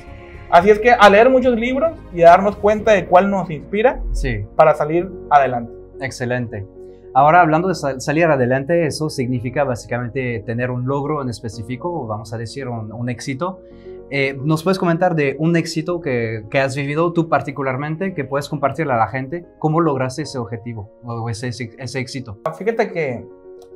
Así 0.50 0.70
es 0.70 0.78
que 0.78 0.92
a 0.92 1.08
leer 1.10 1.28
muchos 1.28 1.56
libros 1.58 1.92
y 2.12 2.22
a 2.22 2.30
darnos 2.30 2.56
cuenta 2.56 2.92
de 2.92 3.06
cuál 3.06 3.30
nos 3.30 3.50
inspira 3.50 4.00
sí. 4.12 4.44
para 4.54 4.74
salir 4.74 5.10
adelante. 5.30 5.72
Excelente. 6.00 6.66
Ahora, 7.14 7.40
hablando 7.40 7.68
de 7.68 7.74
salir 7.74 8.26
adelante, 8.26 8.86
eso 8.86 9.08
significa 9.08 9.64
básicamente 9.64 10.42
tener 10.44 10.70
un 10.70 10.86
logro 10.86 11.22
en 11.22 11.30
específico, 11.30 12.06
vamos 12.06 12.32
a 12.34 12.38
decir 12.38 12.68
un 12.68 13.08
éxito. 13.08 13.60
Eh, 14.10 14.38
¿Nos 14.40 14.62
puedes 14.62 14.78
comentar 14.78 15.16
de 15.16 15.36
un 15.38 15.56
éxito 15.56 16.00
que, 16.00 16.44
que, 16.50 16.60
has 16.60 16.76
vivido 16.76 17.12
tú 17.12 17.28
particularmente, 17.28 18.14
que 18.14 18.24
puedes 18.24 18.48
compartirle 18.48 18.92
a 18.92 18.96
la 18.96 19.08
gente? 19.08 19.44
¿Cómo 19.58 19.80
lograste 19.80 20.22
ese 20.22 20.38
objetivo 20.38 20.90
o 21.04 21.28
ese, 21.28 21.48
ese 21.48 21.98
éxito? 21.98 22.38
Fíjate 22.56 22.92
que, 22.92 23.26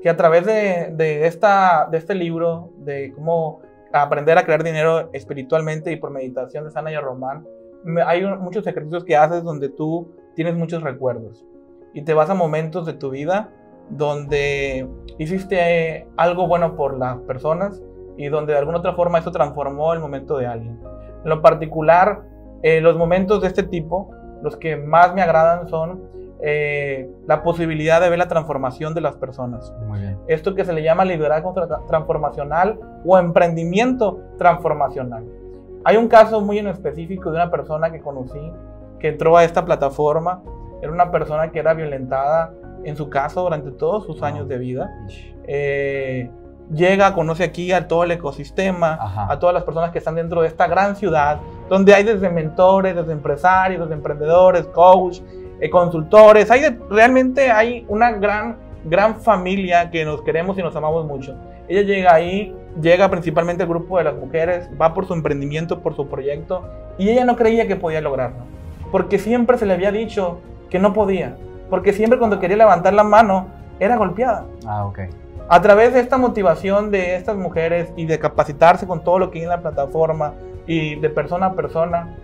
que 0.02 0.08
a 0.08 0.16
través 0.16 0.46
de, 0.46 0.92
de, 0.94 1.26
esta, 1.26 1.88
de 1.90 1.98
este 1.98 2.14
libro, 2.14 2.70
de 2.78 3.12
cómo 3.14 3.60
aprender 3.92 4.38
a 4.38 4.44
crear 4.44 4.62
dinero 4.62 5.10
espiritualmente 5.12 5.90
y 5.90 5.96
por 5.96 6.10
meditación 6.10 6.64
de 6.64 6.70
Sana 6.70 6.92
y 6.92 6.96
Román, 6.96 7.44
hay 8.06 8.24
muchos 8.38 8.66
ejercicios 8.66 9.04
que 9.04 9.16
haces 9.16 9.42
donde 9.42 9.68
tú 9.68 10.12
tienes 10.36 10.54
muchos 10.54 10.82
recuerdos 10.82 11.44
y 11.92 12.02
te 12.02 12.14
vas 12.14 12.30
a 12.30 12.34
momentos 12.34 12.86
de 12.86 12.92
tu 12.92 13.10
vida 13.10 13.52
donde 13.88 14.86
hiciste 15.18 16.06
algo 16.16 16.46
bueno 16.46 16.76
por 16.76 16.96
las 16.96 17.18
personas 17.22 17.82
y 18.16 18.28
donde 18.28 18.52
de 18.52 18.58
alguna 18.58 18.78
otra 18.78 18.94
forma 18.94 19.18
eso 19.18 19.30
transformó 19.30 19.92
el 19.92 20.00
momento 20.00 20.36
de 20.36 20.46
alguien. 20.46 20.78
En 21.22 21.28
lo 21.28 21.42
particular, 21.42 22.22
eh, 22.62 22.80
los 22.80 22.96
momentos 22.96 23.40
de 23.40 23.48
este 23.48 23.62
tipo, 23.62 24.10
los 24.42 24.56
que 24.56 24.76
más 24.76 25.14
me 25.14 25.22
agradan 25.22 25.68
son 25.68 26.10
eh, 26.42 27.10
la 27.26 27.42
posibilidad 27.42 28.00
de 28.00 28.08
ver 28.08 28.18
la 28.18 28.28
transformación 28.28 28.94
de 28.94 29.02
las 29.02 29.16
personas. 29.16 29.74
Esto 30.26 30.54
que 30.54 30.64
se 30.64 30.72
le 30.72 30.82
llama 30.82 31.04
liderazgo 31.04 31.54
transformacional 31.86 32.78
o 33.04 33.18
emprendimiento 33.18 34.20
transformacional. 34.38 35.24
Hay 35.84 35.96
un 35.96 36.08
caso 36.08 36.40
muy 36.40 36.58
en 36.58 36.68
específico 36.68 37.30
de 37.30 37.36
una 37.36 37.50
persona 37.50 37.90
que 37.90 38.00
conocí 38.00 38.40
que 38.98 39.08
entró 39.08 39.36
a 39.36 39.44
esta 39.44 39.64
plataforma. 39.64 40.42
Era 40.80 40.92
una 40.92 41.10
persona 41.10 41.50
que 41.50 41.58
era 41.58 41.74
violentada 41.74 42.54
en 42.84 42.96
su 42.96 43.10
casa 43.10 43.40
durante 43.40 43.70
todos 43.72 44.06
sus 44.06 44.22
años 44.22 44.48
de 44.48 44.58
vida. 44.58 44.90
Eh, 45.46 46.30
llega, 46.72 47.14
conoce 47.14 47.44
aquí 47.44 47.72
a 47.72 47.88
todo 47.88 48.04
el 48.04 48.12
ecosistema, 48.12 48.98
a 49.28 49.38
todas 49.38 49.54
las 49.54 49.64
personas 49.64 49.90
que 49.90 49.98
están 49.98 50.14
dentro 50.14 50.42
de 50.42 50.48
esta 50.48 50.66
gran 50.66 50.96
ciudad, 50.96 51.40
donde 51.68 51.94
hay 51.94 52.04
desde 52.04 52.28
mentores, 52.28 52.94
desde 52.94 53.12
empresarios, 53.12 53.80
desde 53.80 53.94
emprendedores, 53.94 54.66
coach, 54.66 55.20
eh, 55.60 55.68
consultores, 55.70 56.50
hay 56.50 56.78
realmente 56.88 57.50
hay 57.50 57.84
una 57.88 58.12
gran, 58.12 58.56
gran 58.84 59.16
familia 59.16 59.90
que 59.90 60.04
nos 60.04 60.22
queremos 60.22 60.58
y 60.58 60.62
nos 60.62 60.74
amamos 60.76 61.06
mucho. 61.06 61.34
Ella 61.68 61.82
llega 61.82 62.14
ahí 62.14 62.54
llega 62.80 63.10
principalmente 63.10 63.62
el 63.64 63.68
grupo 63.68 63.98
de 63.98 64.04
las 64.04 64.14
mujeres, 64.14 64.68
va 64.80 64.94
por 64.94 65.06
su 65.06 65.14
emprendimiento, 65.14 65.80
por 65.80 65.96
su 65.96 66.08
proyecto, 66.08 66.62
y 66.98 67.08
ella 67.10 67.24
no 67.24 67.36
creía 67.36 67.66
que 67.66 67.76
podía 67.76 68.00
lograrlo, 68.00 68.44
porque 68.92 69.18
siempre 69.18 69.58
se 69.58 69.66
le 69.66 69.74
había 69.74 69.90
dicho 69.90 70.40
que 70.68 70.78
no 70.78 70.92
podía, 70.92 71.36
porque 71.68 71.92
siempre 71.92 72.18
cuando 72.18 72.38
quería 72.38 72.56
levantar 72.56 72.94
la 72.94 73.04
mano 73.04 73.48
era 73.78 73.96
golpeada. 73.96 74.44
Ah, 74.66 74.84
ok. 74.86 75.00
A 75.52 75.60
través 75.60 75.92
de 75.92 75.98
esta 75.98 76.16
motivación 76.16 76.92
de 76.92 77.16
estas 77.16 77.34
mujeres 77.34 77.92
y 77.96 78.06
de 78.06 78.20
capacitarse 78.20 78.86
con 78.86 79.02
todo 79.02 79.18
lo 79.18 79.32
que 79.32 79.38
hay 79.38 79.42
en 79.42 79.50
la 79.50 79.60
plataforma 79.60 80.34
y 80.64 80.94
de 80.94 81.10
persona 81.10 81.46
a 81.46 81.54
persona, 81.54 82.16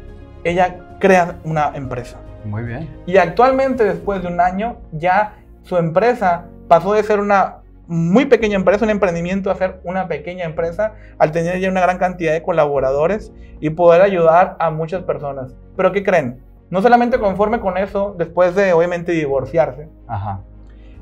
ella 0.45 0.76
crea 1.00 1.40
una 1.42 1.73
empresa. 1.75 2.21
Muy 2.45 2.62
bien. 2.62 2.88
Y 3.04 3.16
actualmente, 3.16 3.83
después 3.83 4.23
de 4.23 4.28
un 4.28 4.40
año, 4.40 4.76
ya 4.92 5.35
su 5.62 5.76
empresa 5.76 6.45
pasó 6.68 6.92
de 6.92 7.02
ser 7.02 7.18
una 7.18 7.56
muy 7.88 8.26
pequeña 8.26 8.54
empresa, 8.54 8.85
un 8.85 8.92
emprendimiento, 8.92 9.50
a 9.50 9.56
ser 9.56 9.80
una 9.83 10.06
pequeña 10.06 10.45
empresa, 10.45 10.92
al 11.18 11.33
tener 11.33 11.59
ya 11.59 11.68
una 11.68 11.80
gran 11.80 11.99
cantidad 11.99 12.33
de 12.33 12.45
colaboradores 12.45 13.33
y 13.59 13.71
poder 13.71 14.02
ayudar 14.02 14.54
a 14.61 14.71
muchas 14.71 15.02
personas. 15.02 15.56
Pero 15.76 15.90
¿qué 15.90 16.04
creen? 16.04 16.45
No 16.71 16.80
solamente 16.80 17.18
conforme 17.18 17.59
con 17.59 17.76
eso, 17.76 18.14
después 18.16 18.54
de 18.54 18.73
obviamente 18.73 19.11
divorciarse, 19.11 19.88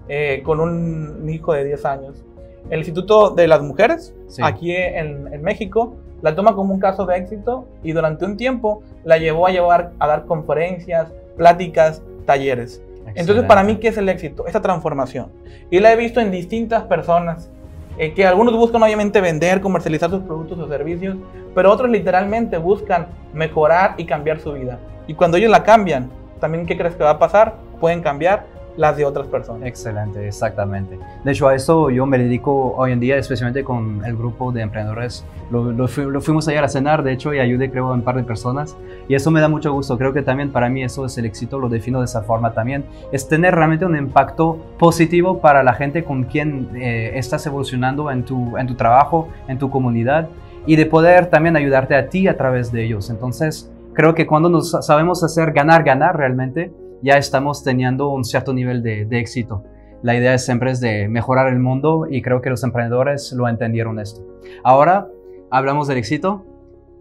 eh, 0.08 0.42
con 0.44 0.61
un 0.61 1.28
hijo 1.28 1.52
de 1.52 1.64
10 1.64 1.84
años, 1.84 2.25
el 2.70 2.78
Instituto 2.78 3.30
de 3.30 3.46
las 3.46 3.61
Mujeres, 3.62 4.14
aquí 4.42 4.75
en, 4.75 5.32
en, 5.32 5.42
México, 5.42 5.96
la 6.23 6.34
toma 6.34 6.54
como 6.54 6.73
un 6.73 6.80
caso 6.80 7.04
de 7.04 7.16
éxito 7.16 7.66
y 7.82 7.92
durante 7.92 8.25
un 8.25 8.37
tiempo 8.37 8.82
la 9.04 9.18
llevó 9.18 9.46
a 9.46 9.50
llevar 9.50 9.92
a 9.99 10.06
dar 10.06 10.25
conferencias, 10.25 11.12
pláticas, 11.37 12.02
talleres. 12.25 12.82
Entonces, 13.14 13.44
para 13.44 13.62
mí, 13.62 13.76
¿qué 13.76 13.88
es 13.88 13.99
el 13.99 14.08
éxito? 14.08 14.46
Esta 14.46 14.61
transformación. 14.61 15.30
Y 15.70 15.78
la 15.80 15.92
he 15.92 15.96
visto 15.96 16.20
en 16.20 16.30
distintas 16.30 16.84
personas, 16.84 17.50
eh, 17.99 18.12
que 18.12 18.26
algunos 18.26 18.56
buscan 18.56 18.82
obviamente 18.82 19.20
vender, 19.20 19.61
comercializar 19.61 20.11
sus 20.11 20.23
productos 20.23 20.58
o 20.58 20.68
servicios, 20.68 21.16
pero 21.54 21.70
otros 21.70 21.90
literalmente 21.90 22.58
buscan 22.58 23.06
mejorar 23.32 23.94
y 23.99 24.06
cambiar 24.06 24.40
su 24.40 24.52
vida. 24.52 24.78
Y 25.06 25.14
cuando 25.14 25.37
ellos 25.37 25.50
la 25.50 25.62
cambian, 25.62 26.11
también, 26.40 26.66
¿qué 26.66 26.76
crees 26.76 26.96
que 26.96 27.04
va 27.04 27.11
a 27.11 27.18
pasar? 27.18 27.54
Pueden 27.78 28.00
cambiar 28.00 28.46
las 28.76 28.97
de 28.97 29.04
otras 29.04 29.26
personas. 29.26 29.66
Excelente, 29.69 30.26
exactamente. 30.26 30.99
De 31.25 31.33
hecho, 31.33 31.49
a 31.49 31.54
eso 31.54 31.90
yo 31.90 32.07
me 32.07 32.19
dedico 32.19 32.75
hoy 32.76 32.93
en 32.93 33.00
día, 33.00 33.16
especialmente 33.16 33.64
con 33.64 34.04
el 34.04 34.16
grupo 34.16 34.52
de 34.52 34.62
emprendedores. 34.62 35.25
Lo, 35.50 35.87
fuimos 35.88 36.49
ayer 36.49 36.64
a 36.64 36.69
cenar, 36.69 37.02
de 37.02 37.12
hecho, 37.12 37.33
y 37.33 37.38
ayudé, 37.38 37.71
creo, 37.71 37.88
a 37.88 37.95
un 37.95 38.02
par 38.02 38.16
de 38.16 38.25
personas. 38.25 38.76
Y 39.09 39.14
eso 39.14 39.31
me 39.31 39.40
da 39.40 39.49
mucho 39.49 39.73
gusto. 39.73 39.97
Creo 39.97 40.12
que 40.12 40.23
también 40.23 40.50
para 40.50 40.69
mí 40.69 40.83
eso 40.83 41.04
es 41.07 41.16
el 41.19 41.26
éxito, 41.26 41.59
lo 41.59 41.69
defino 41.69 42.00
de 42.00 42.07
esa 42.07 42.23
forma 42.23 42.52
también. 42.52 42.85
Es 43.12 43.28
tener 43.28 43.54
realmente 43.54 43.85
un 43.85 43.97
impacto 43.97 44.59
positivo 44.78 45.40
para 45.40 45.62
la 45.62 45.75
gente 45.75 46.04
con 46.04 46.25
quien 46.25 46.71
eh, 46.75 47.12
estás 47.14 47.47
evolucionando 47.47 48.11
en 48.11 48.25
tu, 48.25 48.57
en 48.57 48.66
tu 48.66 48.75
trabajo, 48.75 49.28
en 49.49 49.59
tu 49.59 49.71
comunidad. 49.71 50.28
Y 50.66 50.76
de 50.76 50.87
poder 50.87 51.26
también 51.26 51.57
ayudarte 51.57 51.95
a 51.95 52.09
ti 52.09 52.26
a 52.26 52.37
través 52.37 52.73
de 52.73 52.85
ellos. 52.85 53.11
Entonces, 53.11 53.71
creo 53.93 54.14
que 54.14 54.26
cuando 54.26 54.49
nos 54.49 54.71
sabemos 54.71 55.23
hacer 55.23 55.52
ganar, 55.52 55.85
ganar 55.85 56.16
realmente, 56.16 56.73
ya 57.04 57.18
estamos 57.18 57.62
teniendo 57.62 58.08
un 58.08 58.25
cierto 58.25 58.54
nivel 58.54 58.82
de, 58.82 59.06
éxito. 59.11 59.62
La 60.02 60.16
idea 60.16 60.37
siempre 60.38 60.70
es 60.70 60.80
de 60.80 61.06
mejorar 61.06 61.49
el 61.49 61.58
mundo 61.58 62.06
y 62.11 62.23
creo 62.23 62.40
que 62.40 62.49
los 62.49 62.64
emprendedores 62.64 63.32
lo 63.32 63.46
entendieron 63.46 64.00
esto. 64.00 64.23
Ahora 64.64 65.08
hablamos 65.50 65.87
del 65.87 65.99
éxito. 65.99 66.46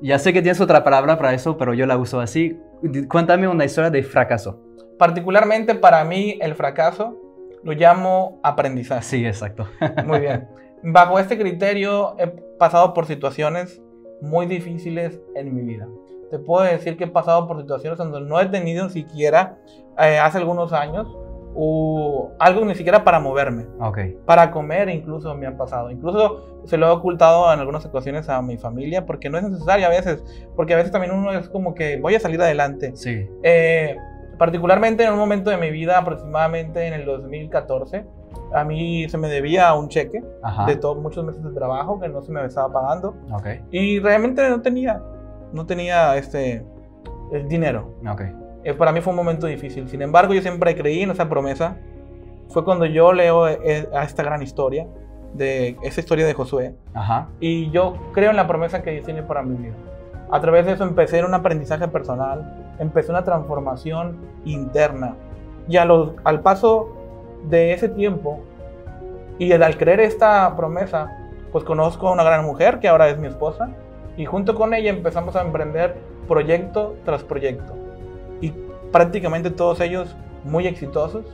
Ya 0.02 0.20
sé 0.20 0.34
que 0.34 0.42
tienes 0.42 0.60
otra 0.60 0.84
palabra 0.84 1.18
para 1.18 1.34
eso, 1.34 1.58
pero 1.58 1.74
yo 1.74 1.86
la 1.86 1.98
uso 1.98 2.20
así. 2.20 2.60
Cuéntame 3.08 3.48
una 3.48 3.64
historia 3.64 3.90
de 3.90 4.04
fracaso. 4.04 4.60
Particularmente 5.00 5.74
para 5.74 6.04
mí 6.04 6.38
el 6.42 6.54
fracaso 6.54 7.18
lo 7.64 7.72
llamo 7.72 8.42
aprendizaje. 8.44 9.04
Sí, 9.04 9.26
exacto. 9.26 9.68
Muy 10.06 10.20
bien. 10.20 10.50
Bajo 10.84 11.18
este 11.18 11.38
criterio 11.38 12.16
he 12.20 12.28
pasado 12.28 12.94
por 12.94 13.06
situaciones 13.06 13.82
muy 14.22 14.48
difíciles 14.48 15.22
en 15.36 15.54
mi 15.54 15.62
vida. 15.62 15.88
Te 16.34 16.40
puedo 16.40 16.66
decir 16.66 16.98
que 16.98 17.04
he 17.04 17.08
pasado 17.08 17.48
por 17.48 17.62
situaciones 17.62 18.00
donde 18.00 18.20
no 18.22 18.40
he 18.40 18.48
tenido 18.48 18.90
siquiera 18.90 19.60
eh, 20.00 20.18
hace 20.18 20.40
algunos 20.40 20.74
años 20.74 21.06
o 21.54 22.32
algo 22.40 22.66
ni 22.66 22.74
siquiera 22.74 23.04
para 23.04 23.20
moverme. 23.20 23.68
Okay. 23.80 24.18
Para 24.26 24.50
comer 24.50 24.90
incluso 24.90 25.36
me 25.36 25.46
ha 25.46 25.56
pasado. 25.56 25.92
Incluso 25.92 26.64
se 26.66 26.76
lo 26.76 26.88
he 26.88 26.90
ocultado 26.90 27.54
en 27.54 27.60
algunas 27.60 27.86
ocasiones 27.86 28.30
a 28.30 28.42
mi 28.42 28.58
familia 28.58 29.06
porque 29.06 29.30
no 29.30 29.38
es 29.38 29.48
necesario 29.48 29.86
a 29.86 29.90
veces. 29.90 30.24
Porque 30.56 30.74
a 30.74 30.78
veces 30.78 30.92
también 30.92 31.14
uno 31.14 31.34
es 31.34 31.48
como 31.50 31.76
que 31.76 32.00
voy 32.02 32.16
a 32.16 32.20
salir 32.20 32.42
adelante. 32.42 32.94
Sí. 32.96 33.30
Eh, 33.44 33.96
particularmente 34.40 35.04
en 35.04 35.14
un 35.14 35.20
momento 35.20 35.52
de 35.52 35.58
mi 35.58 35.70
vida, 35.70 36.00
aproximadamente 36.00 36.88
en 36.88 36.96
el 36.96 37.06
2014, 37.06 38.08
a 38.56 38.64
mí 38.64 39.08
se 39.08 39.20
me 39.20 39.28
debía 39.28 39.72
un 39.76 39.88
cheque 39.88 40.24
de 40.66 40.76
todos 40.78 40.98
muchos 40.98 41.24
meses 41.24 41.44
de 41.44 41.52
trabajo 41.52 42.00
que 42.00 42.10
no 42.10 42.24
se 42.24 42.32
me 42.32 42.44
estaba 42.44 42.74
pagando. 42.74 43.16
Okay. 43.32 43.62
Y 43.70 44.00
realmente 44.00 44.50
no 44.50 44.64
tenía, 44.64 45.00
no 45.54 45.66
tenía 45.66 46.18
este, 46.18 46.66
el 47.32 47.48
dinero. 47.48 47.94
Okay. 48.06 48.32
Eh, 48.64 48.74
para 48.74 48.92
mí 48.92 49.02
fue 49.02 49.12
un 49.12 49.18
momento 49.18 49.48
difícil. 49.48 49.88
Sin 49.88 50.02
embargo, 50.02 50.34
yo 50.34 50.42
siempre 50.42 50.76
creí 50.76 51.02
en 51.04 51.12
esa 51.12 51.30
promesa. 51.30 51.78
Fue 52.50 52.66
cuando 52.66 52.86
yo 52.86 53.14
leo 53.14 53.48
eh, 53.48 53.88
a 53.94 54.04
esta 54.04 54.24
gran 54.24 54.42
historia, 54.42 54.88
de 55.34 55.78
esa 55.84 56.00
historia 56.00 56.26
de 56.26 56.34
Josué. 56.34 56.76
Ajá. 56.94 57.30
Y 57.40 57.72
yo 57.72 57.98
creo 58.14 58.30
en 58.32 58.36
la 58.36 58.48
promesa 58.48 58.84
que 58.84 58.92
Dios 58.92 59.06
tiene 59.06 59.24
para 59.24 59.42
mi 59.42 59.56
vida. 59.56 59.74
A 60.32 60.40
través 60.42 60.66
de 60.66 60.74
eso 60.74 60.84
empecé 60.84 61.20
en 61.20 61.26
un 61.26 61.34
aprendizaje 61.34 61.88
personal, 61.88 62.76
empecé 62.80 63.12
una 63.12 63.24
transformación 63.24 64.18
interna. 64.46 65.16
Y 65.68 65.78
a 65.78 65.86
los, 65.86 66.12
al 66.24 66.42
paso 66.42 66.96
de 67.50 67.74
ese 67.74 67.90
tiempo 67.90 68.42
y 69.40 69.52
al 69.52 69.78
creer 69.78 70.00
esta 70.00 70.56
promesa, 70.56 71.08
pues 71.52 71.64
conozco 71.64 72.08
a 72.08 72.12
una 72.12 72.24
gran 72.24 72.46
mujer 72.46 72.80
que 72.80 72.88
ahora 72.88 73.10
es 73.10 73.18
mi 73.18 73.28
esposa 73.28 73.70
y 74.18 74.26
junto 74.26 74.56
con 74.56 74.74
ella 74.74 74.90
empezamos 74.90 75.36
a 75.36 75.42
emprender 75.42 75.96
proyecto 76.28 76.96
tras 77.06 77.24
proyecto 77.24 77.74
prácticamente 78.94 79.50
todos 79.50 79.82
ellos 79.82 80.16
muy 80.46 80.68
exitosos, 80.68 81.26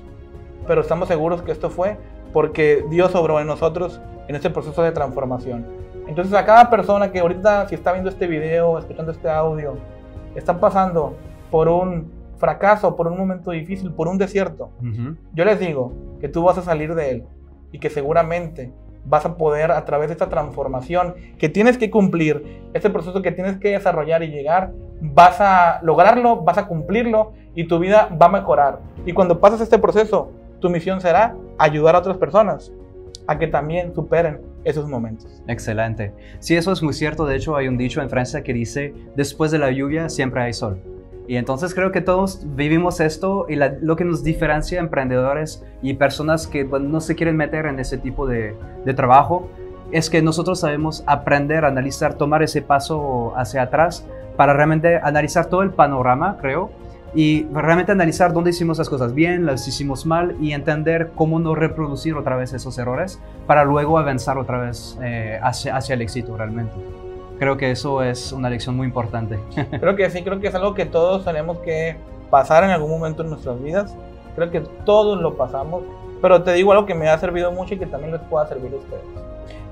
pero 0.65 0.81
estamos 0.81 1.09
seguros 1.09 1.43
que 1.43 1.51
esto 1.51 1.69
fue 1.69 1.97
porque 2.33 2.85
Dios 2.89 3.13
obró 3.13 3.39
en 3.39 3.47
nosotros 3.47 4.01
en 4.27 4.35
este 4.35 4.49
proceso 4.49 4.81
de 4.81 4.91
transformación. 4.91 5.65
Entonces 6.07 6.33
a 6.33 6.45
cada 6.45 6.69
persona 6.69 7.11
que 7.11 7.19
ahorita 7.19 7.67
si 7.67 7.75
está 7.75 7.91
viendo 7.91 8.09
este 8.09 8.25
video, 8.25 8.79
escuchando 8.79 9.11
este 9.11 9.29
audio, 9.29 9.75
está 10.35 10.59
pasando 10.59 11.15
por 11.51 11.67
un 11.67 12.11
fracaso, 12.37 12.95
por 12.95 13.07
un 13.07 13.17
momento 13.17 13.51
difícil, 13.51 13.91
por 13.91 14.07
un 14.07 14.17
desierto, 14.17 14.69
yo 15.33 15.43
les 15.43 15.59
digo 15.59 15.91
que 16.21 16.29
tú 16.29 16.43
vas 16.43 16.57
a 16.57 16.61
salir 16.61 16.95
de 16.95 17.11
él 17.11 17.23
y 17.73 17.79
que 17.79 17.89
seguramente 17.89 18.71
vas 19.09 19.25
a 19.25 19.35
poder 19.35 19.71
a 19.71 19.83
través 19.85 20.07
de 20.07 20.13
esta 20.13 20.29
transformación 20.29 21.15
que 21.37 21.49
tienes 21.49 21.77
que 21.77 21.89
cumplir, 21.89 22.61
este 22.73 22.89
proceso 22.89 23.21
que 23.21 23.31
tienes 23.31 23.57
que 23.57 23.71
desarrollar 23.71 24.23
y 24.23 24.27
llegar, 24.27 24.71
vas 25.01 25.41
a 25.41 25.79
lograrlo, 25.81 26.37
vas 26.37 26.57
a 26.57 26.67
cumplirlo 26.67 27.33
y 27.55 27.67
tu 27.67 27.79
vida 27.79 28.15
va 28.21 28.27
a 28.27 28.29
mejorar. 28.29 28.79
Y 29.05 29.13
cuando 29.13 29.39
pasas 29.39 29.61
este 29.61 29.79
proceso, 29.79 30.31
tu 30.59 30.69
misión 30.69 31.01
será 31.01 31.35
ayudar 31.57 31.95
a 31.95 31.99
otras 31.99 32.17
personas 32.17 32.71
a 33.27 33.37
que 33.37 33.47
también 33.47 33.93
superen 33.93 34.41
esos 34.63 34.87
momentos. 34.87 35.41
Excelente. 35.47 36.13
Sí, 36.39 36.55
eso 36.55 36.71
es 36.71 36.83
muy 36.83 36.93
cierto. 36.93 37.25
De 37.25 37.35
hecho, 37.35 37.55
hay 37.55 37.67
un 37.67 37.77
dicho 37.77 38.01
en 38.01 38.09
Francia 38.09 38.43
que 38.43 38.53
dice, 38.53 38.93
después 39.15 39.51
de 39.51 39.59
la 39.59 39.71
lluvia 39.71 40.09
siempre 40.09 40.41
hay 40.41 40.53
sol. 40.53 40.79
Y 41.29 41.37
entonces 41.37 41.75
creo 41.75 41.91
que 41.91 42.01
todos 42.01 42.41
vivimos 42.55 42.99
esto 42.99 43.45
y 43.47 43.55
lo 43.55 43.95
que 43.95 44.03
nos 44.03 44.23
diferencia 44.23 44.79
emprendedores 44.79 45.63
y 45.83 45.93
personas 45.93 46.47
que 46.47 46.63
no 46.63 46.99
se 47.01 47.13
quieren 47.13 47.37
meter 47.37 47.67
en 47.67 47.79
ese 47.79 47.99
tipo 47.99 48.25
de, 48.25 48.55
de 48.83 48.93
trabajo 48.95 49.47
es 49.91 50.09
que 50.09 50.23
nosotros 50.23 50.59
sabemos 50.59 51.03
aprender, 51.05 51.65
analizar, 51.65 52.15
tomar 52.15 52.41
ese 52.41 52.63
paso 52.63 53.31
hacia 53.37 53.61
atrás 53.61 54.07
para 54.37 54.53
realmente 54.53 54.97
analizar 54.97 55.45
todo 55.45 55.61
el 55.61 55.69
panorama, 55.69 56.37
creo, 56.41 56.71
y 57.13 57.45
realmente 57.53 57.91
analizar 57.91 58.33
dónde 58.33 58.49
hicimos 58.49 58.79
las 58.79 58.89
cosas 58.89 59.13
bien, 59.13 59.45
las 59.45 59.67
hicimos 59.67 60.07
mal 60.07 60.35
y 60.41 60.53
entender 60.53 61.11
cómo 61.13 61.37
no 61.37 61.53
reproducir 61.53 62.15
otra 62.15 62.37
vez 62.37 62.53
esos 62.53 62.75
errores 62.79 63.21
para 63.45 63.65
luego 63.65 63.99
avanzar 63.99 64.39
otra 64.39 64.61
vez 64.61 64.97
eh, 65.03 65.39
hacia, 65.43 65.77
hacia 65.77 65.93
el 65.93 66.01
éxito 66.01 66.35
realmente. 66.35 66.73
Creo 67.39 67.55
que 67.55 67.71
eso 67.71 68.03
es 68.03 68.33
una 68.33 68.49
lección 68.49 68.75
muy 68.75 68.85
importante. 68.85 69.39
Creo 69.79 69.95
que 69.95 70.09
sí, 70.09 70.21
creo 70.23 70.41
que 70.41 70.47
es 70.47 70.55
algo 70.55 70.73
que 70.73 70.85
todos 70.85 71.23
tenemos 71.23 71.59
que 71.59 71.95
pasar 72.29 72.65
en 72.65 72.71
algún 72.71 72.91
momento 72.91 73.23
en 73.23 73.29
nuestras 73.29 73.61
vidas. 73.63 73.95
Creo 74.35 74.51
que 74.51 74.59
todos 74.85 75.21
lo 75.21 75.37
pasamos, 75.37 75.83
pero 76.21 76.43
te 76.43 76.51
digo 76.53 76.73
algo 76.73 76.85
que 76.85 76.95
me 76.95 77.07
ha 77.07 77.17
servido 77.17 77.51
mucho 77.51 77.75
y 77.75 77.79
que 77.79 77.85
también 77.85 78.11
les 78.11 78.21
pueda 78.23 78.45
servir 78.45 78.73
a 78.73 78.77
ustedes. 78.77 79.03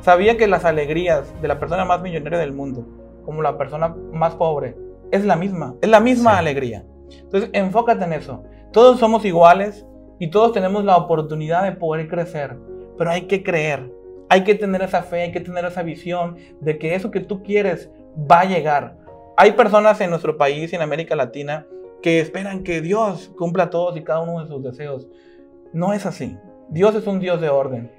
Sabía 0.01 0.37
que 0.37 0.47
las 0.47 0.63
alegrías 0.63 1.29
de 1.41 1.47
la 1.49 1.59
persona 1.59 1.83
más 1.83 2.01
millonaria 2.01 2.39
del 2.39 2.53
mundo, 2.53 2.85
como 3.25 3.41
la 3.41 3.57
persona 3.57 3.93
más 4.13 4.33
pobre, 4.35 4.75
es 5.11 5.25
la 5.25 5.35
misma, 5.35 5.75
es 5.81 5.89
la 5.89 5.99
misma 5.99 6.37
alegría. 6.37 6.85
Entonces, 7.09 7.49
enfócate 7.53 8.05
en 8.05 8.13
eso. 8.13 8.43
Todos 8.71 8.99
somos 8.99 9.25
iguales 9.25 9.85
y 10.19 10.29
todos 10.29 10.53
tenemos 10.53 10.85
la 10.85 10.95
oportunidad 10.95 11.63
de 11.63 11.73
poder 11.73 12.07
crecer, 12.07 12.57
pero 12.97 13.11
hay 13.11 13.23
que 13.23 13.43
creer, 13.43 13.91
hay 14.29 14.43
que 14.43 14.55
tener 14.55 14.81
esa 14.81 15.03
fe, 15.03 15.23
hay 15.23 15.31
que 15.31 15.39
tener 15.39 15.65
esa 15.65 15.83
visión 15.83 16.37
de 16.59 16.77
que 16.77 16.95
eso 16.95 17.11
que 17.11 17.19
tú 17.19 17.43
quieres 17.43 17.89
va 18.29 18.41
a 18.41 18.45
llegar. 18.45 18.97
Hay 19.37 19.53
personas 19.53 20.01
en 20.01 20.09
nuestro 20.09 20.37
país, 20.37 20.73
en 20.73 20.81
América 20.81 21.15
Latina, 21.15 21.67
que 22.01 22.19
esperan 22.19 22.63
que 22.63 22.81
Dios 22.81 23.31
cumpla 23.37 23.69
todos 23.69 23.95
y 23.97 24.03
cada 24.03 24.21
uno 24.21 24.41
de 24.41 24.47
sus 24.47 24.63
deseos. 24.63 25.07
No 25.73 25.93
es 25.93 26.05
así. 26.05 26.37
Dios 26.69 26.95
es 26.95 27.07
un 27.07 27.19
Dios 27.19 27.39
de 27.41 27.49
orden. 27.49 27.91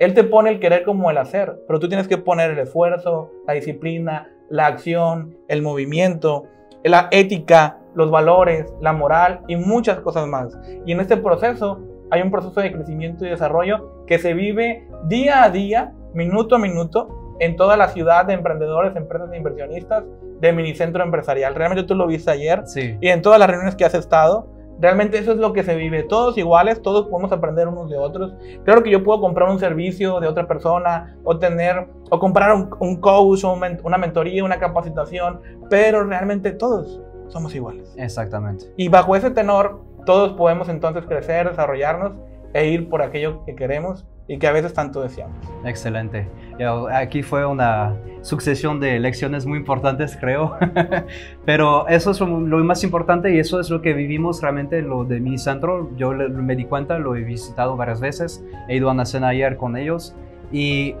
Él 0.00 0.14
te 0.14 0.24
pone 0.24 0.50
el 0.50 0.60
querer 0.60 0.84
como 0.84 1.10
el 1.10 1.18
hacer, 1.18 1.60
pero 1.66 1.80
tú 1.80 1.88
tienes 1.88 2.08
que 2.08 2.18
poner 2.18 2.50
el 2.50 2.58
esfuerzo, 2.58 3.32
la 3.46 3.54
disciplina, 3.54 4.30
la 4.48 4.66
acción, 4.66 5.36
el 5.48 5.62
movimiento, 5.62 6.44
la 6.84 7.08
ética, 7.10 7.78
los 7.94 8.10
valores, 8.10 8.72
la 8.80 8.92
moral 8.92 9.40
y 9.48 9.56
muchas 9.56 10.00
cosas 10.00 10.26
más. 10.26 10.56
Y 10.86 10.92
en 10.92 11.00
este 11.00 11.16
proceso 11.16 11.80
hay 12.10 12.22
un 12.22 12.30
proceso 12.30 12.60
de 12.60 12.72
crecimiento 12.72 13.26
y 13.26 13.30
desarrollo 13.30 13.97
que 14.08 14.18
se 14.18 14.34
vive 14.34 14.88
día 15.04 15.44
a 15.44 15.50
día, 15.50 15.92
minuto 16.14 16.56
a 16.56 16.58
minuto, 16.58 17.36
en 17.40 17.54
toda 17.56 17.76
la 17.76 17.88
ciudad 17.88 18.24
de 18.24 18.32
emprendedores, 18.32 18.96
empresas 18.96 19.30
e 19.32 19.36
inversionistas 19.36 20.04
de 20.40 20.52
Minicentro 20.52 21.04
Empresarial. 21.04 21.54
Realmente 21.54 21.84
tú 21.84 21.94
lo 21.94 22.06
viste 22.06 22.30
ayer 22.30 22.64
y 23.00 23.08
en 23.08 23.22
todas 23.22 23.38
las 23.38 23.48
reuniones 23.48 23.76
que 23.76 23.84
has 23.84 23.94
estado. 23.94 24.48
Realmente 24.80 25.18
eso 25.18 25.32
es 25.32 25.38
lo 25.38 25.52
que 25.52 25.64
se 25.64 25.74
vive. 25.74 26.04
Todos 26.04 26.38
iguales, 26.38 26.80
todos 26.82 27.08
podemos 27.08 27.32
aprender 27.32 27.66
unos 27.66 27.90
de 27.90 27.98
otros. 27.98 28.32
Claro 28.64 28.82
que 28.82 28.90
yo 28.90 29.02
puedo 29.02 29.20
comprar 29.20 29.50
un 29.50 29.58
servicio 29.58 30.20
de 30.20 30.28
otra 30.28 30.46
persona 30.46 31.16
o 31.24 31.38
tener 31.38 31.88
o 32.10 32.18
comprar 32.18 32.54
un, 32.54 32.70
un 32.78 32.96
coach 32.96 33.44
o 33.44 33.52
una 33.52 33.98
mentoría, 33.98 34.44
una 34.44 34.58
capacitación, 34.58 35.40
pero 35.68 36.04
realmente 36.04 36.52
todos 36.52 37.00
somos 37.26 37.54
iguales. 37.54 37.92
Exactamente. 37.96 38.66
Y 38.76 38.88
bajo 38.88 39.16
ese 39.16 39.30
tenor, 39.30 39.82
todos 40.06 40.32
podemos 40.34 40.68
entonces 40.68 41.04
crecer, 41.06 41.50
desarrollarnos 41.50 42.12
e 42.54 42.68
ir 42.68 42.88
por 42.88 43.02
aquello 43.02 43.44
que 43.44 43.54
queremos 43.54 44.06
y 44.28 44.38
que 44.38 44.46
a 44.46 44.52
veces 44.52 44.74
tanto 44.74 45.02
deseamos. 45.02 45.36
Excelente. 45.64 46.28
Aquí 46.92 47.22
fue 47.22 47.46
una 47.46 47.96
sucesión 48.20 48.78
de 48.78 49.00
lecciones 49.00 49.46
muy 49.46 49.58
importantes, 49.58 50.16
creo. 50.20 50.56
Pero 51.46 51.88
eso 51.88 52.10
es 52.10 52.20
lo 52.20 52.58
más 52.58 52.84
importante 52.84 53.34
y 53.34 53.38
eso 53.38 53.58
es 53.58 53.70
lo 53.70 53.80
que 53.80 53.94
vivimos 53.94 54.42
realmente 54.42 54.82
lo 54.82 55.04
de 55.04 55.18
mi 55.20 55.38
centro. 55.38 55.90
Yo 55.96 56.12
me 56.12 56.56
di 56.56 56.66
cuenta, 56.66 56.98
lo 56.98 57.16
he 57.16 57.22
visitado 57.22 57.76
varias 57.76 58.00
veces, 58.00 58.44
he 58.68 58.76
ido 58.76 58.90
a 58.90 58.92
una 58.92 59.06
cena 59.06 59.28
ayer 59.28 59.56
con 59.56 59.76
ellos 59.78 60.14
y 60.52 60.94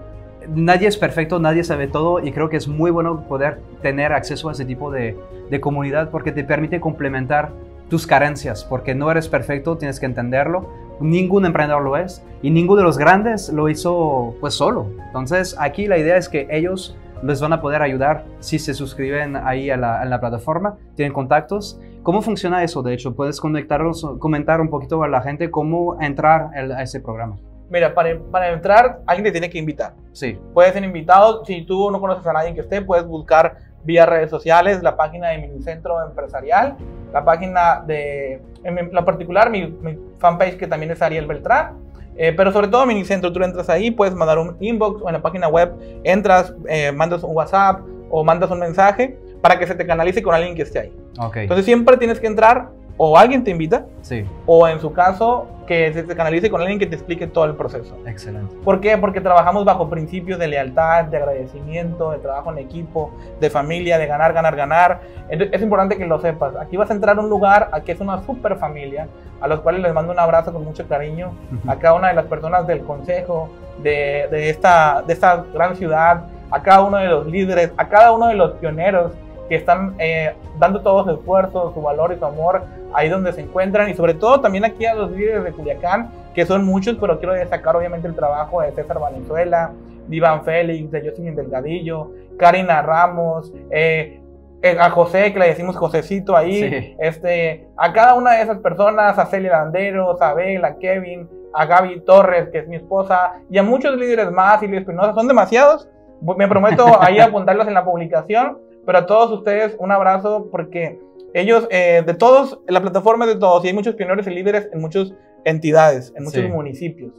nadie 0.48 0.88
es 0.88 0.96
perfecto, 0.96 1.38
nadie 1.38 1.64
sabe 1.64 1.86
todo 1.86 2.24
y 2.24 2.32
creo 2.32 2.48
que 2.48 2.56
es 2.56 2.66
muy 2.66 2.90
bueno 2.90 3.26
poder 3.28 3.60
tener 3.82 4.14
acceso 4.14 4.48
a 4.48 4.52
ese 4.52 4.64
tipo 4.64 4.90
de, 4.90 5.18
de 5.50 5.60
comunidad 5.60 6.10
porque 6.10 6.32
te 6.32 6.44
permite 6.44 6.80
complementar 6.80 7.50
tus 7.90 8.06
carencias, 8.06 8.64
porque 8.64 8.94
no 8.94 9.10
eres 9.10 9.28
perfecto, 9.28 9.76
tienes 9.78 9.98
que 9.98 10.06
entenderlo, 10.06 10.68
ningún 11.00 11.46
emprendedor 11.46 11.82
lo 11.82 11.96
es 11.96 12.24
y 12.42 12.50
ninguno 12.50 12.78
de 12.78 12.84
los 12.84 12.98
grandes 12.98 13.48
lo 13.50 13.68
hizo 13.68 14.34
pues 14.40 14.54
solo. 14.54 14.86
Entonces 15.06 15.56
aquí 15.58 15.86
la 15.86 15.98
idea 15.98 16.16
es 16.16 16.28
que 16.28 16.46
ellos 16.50 16.96
les 17.22 17.40
van 17.40 17.52
a 17.52 17.60
poder 17.60 17.82
ayudar 17.82 18.24
si 18.40 18.58
se 18.58 18.74
suscriben 18.74 19.36
ahí 19.36 19.70
a 19.70 19.76
la, 19.76 20.20
plataforma, 20.20 20.76
tienen 20.94 21.12
contactos. 21.12 21.80
¿Cómo 22.02 22.22
funciona 22.22 22.62
eso? 22.62 22.82
De 22.82 22.94
hecho, 22.94 23.14
puedes 23.14 23.40
conectarlos, 23.40 24.06
comentar 24.18 24.60
un 24.60 24.70
poquito 24.70 25.02
a 25.02 25.08
la 25.08 25.20
gente 25.20 25.50
cómo 25.50 26.00
entrar 26.00 26.50
a 26.54 26.82
ese 26.82 27.00
programa. 27.00 27.36
Mira, 27.70 27.92
para, 27.92 28.18
para, 28.30 28.50
entrar, 28.50 29.00
alguien 29.06 29.24
te 29.24 29.32
tiene 29.32 29.50
que 29.50 29.58
invitar. 29.58 29.92
Sí. 30.12 30.38
Puedes 30.54 30.72
ser 30.72 30.84
invitado. 30.84 31.44
Si 31.44 31.66
tú 31.66 31.90
no 31.90 32.00
conoces 32.00 32.26
a 32.26 32.32
nadie 32.32 32.54
que 32.54 32.60
esté, 32.60 32.80
puedes 32.80 33.06
buscar 33.06 33.58
vía 33.84 34.06
redes 34.06 34.30
sociales, 34.30 34.82
la 34.82 34.96
página 34.96 35.28
de 35.28 35.38
Minicentro 35.38 36.04
Empresarial, 36.04 36.76
la 37.12 37.24
página 37.24 37.82
de, 37.86 38.40
en 38.64 38.90
la 38.92 39.04
particular, 39.04 39.50
mi, 39.50 39.76
fanpage 40.18 40.56
que 40.56 40.66
también 40.66 40.92
es 40.92 41.00
Ariel 41.00 41.26
Beltrán, 41.26 41.78
eh, 42.16 42.32
pero 42.36 42.52
sobre 42.52 42.68
todo 42.68 42.84
Minicentro, 42.84 43.32
tú 43.32 43.42
entras 43.42 43.68
ahí, 43.70 43.90
puedes 43.90 44.14
mandar 44.14 44.38
un 44.38 44.56
inbox 44.60 45.02
o 45.02 45.08
en 45.08 45.14
la 45.14 45.22
página 45.22 45.48
web 45.48 45.72
entras, 46.04 46.52
eh, 46.68 46.90
mandas 46.92 47.22
un 47.22 47.34
WhatsApp 47.34 47.80
o 48.10 48.24
mandas 48.24 48.50
un 48.50 48.58
mensaje 48.58 49.16
para 49.40 49.58
que 49.58 49.66
se 49.66 49.74
te 49.74 49.86
canalice 49.86 50.22
con 50.22 50.34
alguien 50.34 50.54
que 50.54 50.62
esté 50.62 50.80
ahí. 50.80 50.92
Okay. 51.18 51.42
Entonces 51.42 51.64
siempre 51.64 51.96
tienes 51.96 52.18
que 52.18 52.26
entrar 52.26 52.70
o 52.98 53.16
alguien 53.16 53.44
te 53.44 53.52
invita, 53.52 53.86
sí. 54.02 54.26
o 54.44 54.68
en 54.68 54.80
su 54.80 54.92
caso, 54.92 55.46
que 55.68 55.92
se 55.92 56.02
te 56.02 56.16
canalice 56.16 56.50
con 56.50 56.60
alguien 56.60 56.78
que 56.78 56.86
te 56.86 56.96
explique 56.96 57.26
todo 57.26 57.44
el 57.44 57.54
proceso. 57.54 57.96
Excelente. 58.06 58.56
¿Por 58.64 58.80
qué? 58.80 58.98
Porque 58.98 59.20
trabajamos 59.20 59.64
bajo 59.64 59.88
principios 59.88 60.38
de 60.38 60.48
lealtad, 60.48 61.04
de 61.04 61.18
agradecimiento, 61.18 62.10
de 62.10 62.18
trabajo 62.18 62.50
en 62.50 62.58
equipo, 62.58 63.12
de 63.38 63.50
familia, 63.50 63.98
de 63.98 64.06
ganar, 64.06 64.32
ganar, 64.32 64.56
ganar. 64.56 65.00
Entonces, 65.28 65.54
es 65.54 65.62
importante 65.62 65.96
que 65.96 66.06
lo 66.06 66.20
sepas. 66.20 66.56
Aquí 66.56 66.76
vas 66.76 66.90
a 66.90 66.94
entrar 66.94 67.18
a 67.18 67.20
un 67.20 67.28
lugar, 67.28 67.68
aquí 67.72 67.92
es 67.92 68.00
una 68.00 68.22
super 68.24 68.56
familia, 68.56 69.08
a 69.40 69.46
los 69.46 69.60
cuales 69.60 69.82
les 69.82 69.94
mando 69.94 70.12
un 70.12 70.18
abrazo 70.18 70.52
con 70.52 70.64
mucho 70.64 70.88
cariño, 70.88 71.32
a 71.68 71.76
cada 71.76 71.94
una 71.94 72.08
de 72.08 72.14
las 72.14 72.24
personas 72.24 72.66
del 72.66 72.82
consejo, 72.82 73.48
de, 73.82 74.26
de, 74.30 74.50
esta, 74.50 75.04
de 75.06 75.12
esta 75.12 75.44
gran 75.54 75.76
ciudad, 75.76 76.24
a 76.50 76.62
cada 76.62 76.82
uno 76.82 76.96
de 76.96 77.06
los 77.06 77.26
líderes, 77.26 77.72
a 77.76 77.88
cada 77.88 78.10
uno 78.12 78.26
de 78.28 78.34
los 78.34 78.52
pioneros 78.54 79.12
que 79.48 79.56
están 79.56 79.94
eh, 79.98 80.34
dando 80.58 80.80
todo 80.80 81.04
su 81.04 81.10
esfuerzo, 81.10 81.72
su 81.74 81.80
valor 81.80 82.12
y 82.12 82.18
su 82.18 82.24
amor 82.24 82.62
ahí 82.92 83.08
donde 83.08 83.32
se 83.32 83.40
encuentran 83.40 83.88
y 83.88 83.94
sobre 83.94 84.14
todo 84.14 84.40
también 84.40 84.64
aquí 84.64 84.86
a 84.86 84.94
los 84.94 85.10
líderes 85.10 85.44
de 85.44 85.52
Culiacán, 85.52 86.10
que 86.34 86.46
son 86.46 86.64
muchos, 86.64 86.96
pero 87.00 87.18
quiero 87.18 87.34
destacar 87.34 87.76
obviamente 87.76 88.08
el 88.08 88.14
trabajo 88.14 88.60
de 88.62 88.72
César 88.72 88.98
Valenzuela, 88.98 89.72
Iván 90.10 90.44
Félix, 90.44 90.90
de 90.90 91.08
Jocelyn 91.08 91.34
Delgadillo, 91.34 92.12
Karina 92.38 92.82
Ramos, 92.82 93.52
eh, 93.70 94.20
eh, 94.62 94.76
a 94.78 94.90
José, 94.90 95.32
que 95.32 95.38
le 95.38 95.48
decimos 95.48 95.76
Josecito 95.76 96.36
ahí, 96.36 96.96
este, 96.98 97.68
a 97.76 97.92
cada 97.92 98.14
una 98.14 98.32
de 98.32 98.42
esas 98.42 98.58
personas, 98.58 99.18
a 99.18 99.26
Celia 99.26 99.52
Landeros, 99.52 100.20
a 100.20 100.30
Abel, 100.30 100.64
a 100.64 100.76
Kevin, 100.78 101.28
a 101.54 101.64
Gaby 101.64 102.00
Torres, 102.00 102.48
que 102.50 102.58
es 102.58 102.68
mi 102.68 102.76
esposa, 102.76 103.34
y 103.50 103.58
a 103.58 103.62
muchos 103.62 103.96
líderes 103.96 104.30
más, 104.32 104.62
y 104.62 104.74
Espinosa, 104.74 105.14
son 105.14 105.28
demasiados. 105.28 105.88
Me 106.36 106.48
prometo 106.48 107.00
ahí 107.00 107.18
apuntarlos 107.20 107.68
en 107.68 107.74
la 107.74 107.84
publicación, 107.84 108.58
pero 108.88 109.00
a 109.00 109.06
todos 109.06 109.30
ustedes 109.32 109.76
un 109.78 109.92
abrazo 109.92 110.48
porque 110.50 110.98
ellos, 111.34 111.68
eh, 111.70 112.02
de 112.06 112.14
todos, 112.14 112.58
la 112.68 112.80
plataforma 112.80 113.26
de 113.26 113.36
todos, 113.36 113.62
y 113.62 113.68
hay 113.68 113.74
muchos 113.74 113.94
pioneros 113.94 114.26
y 114.26 114.30
líderes 114.30 114.70
en 114.72 114.80
muchas 114.80 115.12
entidades, 115.44 116.10
en 116.16 116.24
muchos 116.24 116.48
municipios. 116.48 117.12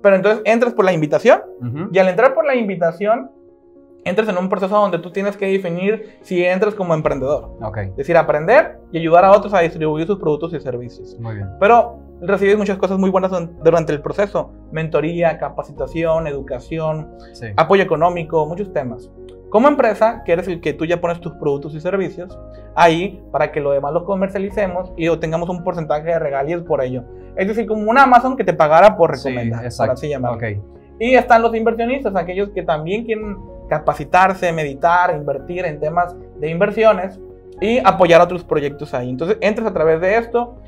Pero 0.00 0.14
entonces 0.14 0.40
entras 0.44 0.72
por 0.74 0.84
la 0.84 0.92
invitación 0.92 1.40
y 1.90 1.98
al 1.98 2.06
entrar 2.06 2.32
por 2.32 2.46
la 2.46 2.54
invitación, 2.54 3.32
entras 4.04 4.28
en 4.28 4.38
un 4.38 4.48
proceso 4.48 4.76
donde 4.76 5.00
tú 5.00 5.10
tienes 5.10 5.36
que 5.36 5.46
definir 5.46 6.16
si 6.22 6.44
entras 6.44 6.76
como 6.76 6.94
emprendedor. 6.94 7.56
Okay. 7.60 7.88
Es 7.88 7.96
decir, 7.96 8.16
aprender 8.16 8.78
y 8.92 8.98
ayudar 8.98 9.24
a 9.24 9.32
otros 9.32 9.52
a 9.52 9.58
distribuir 9.62 10.06
sus 10.06 10.20
productos 10.20 10.54
y 10.54 10.60
servicios. 10.60 11.18
Muy 11.18 11.34
bien. 11.34 11.48
Pero 11.58 11.98
recibes 12.20 12.56
muchas 12.56 12.78
cosas 12.78 13.00
muy 13.00 13.10
buenas 13.10 13.32
durante 13.64 13.92
el 13.92 14.00
proceso. 14.00 14.52
Mentoría, 14.70 15.38
capacitación, 15.38 16.28
educación, 16.28 17.10
apoyo 17.56 17.82
económico, 17.82 18.46
muchos 18.46 18.72
temas. 18.72 19.10
Como 19.56 19.68
empresa, 19.68 20.22
que 20.22 20.32
eres 20.32 20.46
el 20.48 20.60
que 20.60 20.74
tú 20.74 20.84
ya 20.84 21.00
pones 21.00 21.18
tus 21.18 21.32
productos 21.32 21.74
y 21.74 21.80
servicios 21.80 22.38
ahí 22.74 23.24
para 23.32 23.52
que 23.52 23.58
lo 23.58 23.70
demás 23.70 23.94
los 23.94 24.02
comercialicemos 24.02 24.92
y 24.98 25.08
obtengamos 25.08 25.48
un 25.48 25.64
porcentaje 25.64 26.08
de 26.08 26.18
regalías 26.18 26.60
por 26.60 26.82
ello. 26.82 27.04
Es 27.36 27.48
decir, 27.48 27.66
como 27.66 27.90
una 27.90 28.02
Amazon 28.02 28.36
que 28.36 28.44
te 28.44 28.52
pagara 28.52 28.98
por 28.98 29.12
recomendar, 29.12 29.72
sí, 29.72 29.82
así 29.82 30.08
llamarlo. 30.10 30.36
Okay. 30.36 30.60
Y 31.00 31.14
están 31.14 31.40
los 31.40 31.54
inversionistas, 31.54 32.14
aquellos 32.16 32.50
que 32.50 32.64
también 32.64 33.06
quieren 33.06 33.38
capacitarse, 33.70 34.52
meditar, 34.52 35.16
invertir 35.16 35.64
en 35.64 35.80
temas 35.80 36.14
de 36.38 36.50
inversiones 36.50 37.18
y 37.58 37.78
apoyar 37.78 38.20
otros 38.20 38.44
proyectos 38.44 38.92
ahí. 38.92 39.08
Entonces, 39.08 39.38
entras 39.40 39.66
a 39.68 39.72
través 39.72 40.02
de 40.02 40.18
esto, 40.18 40.60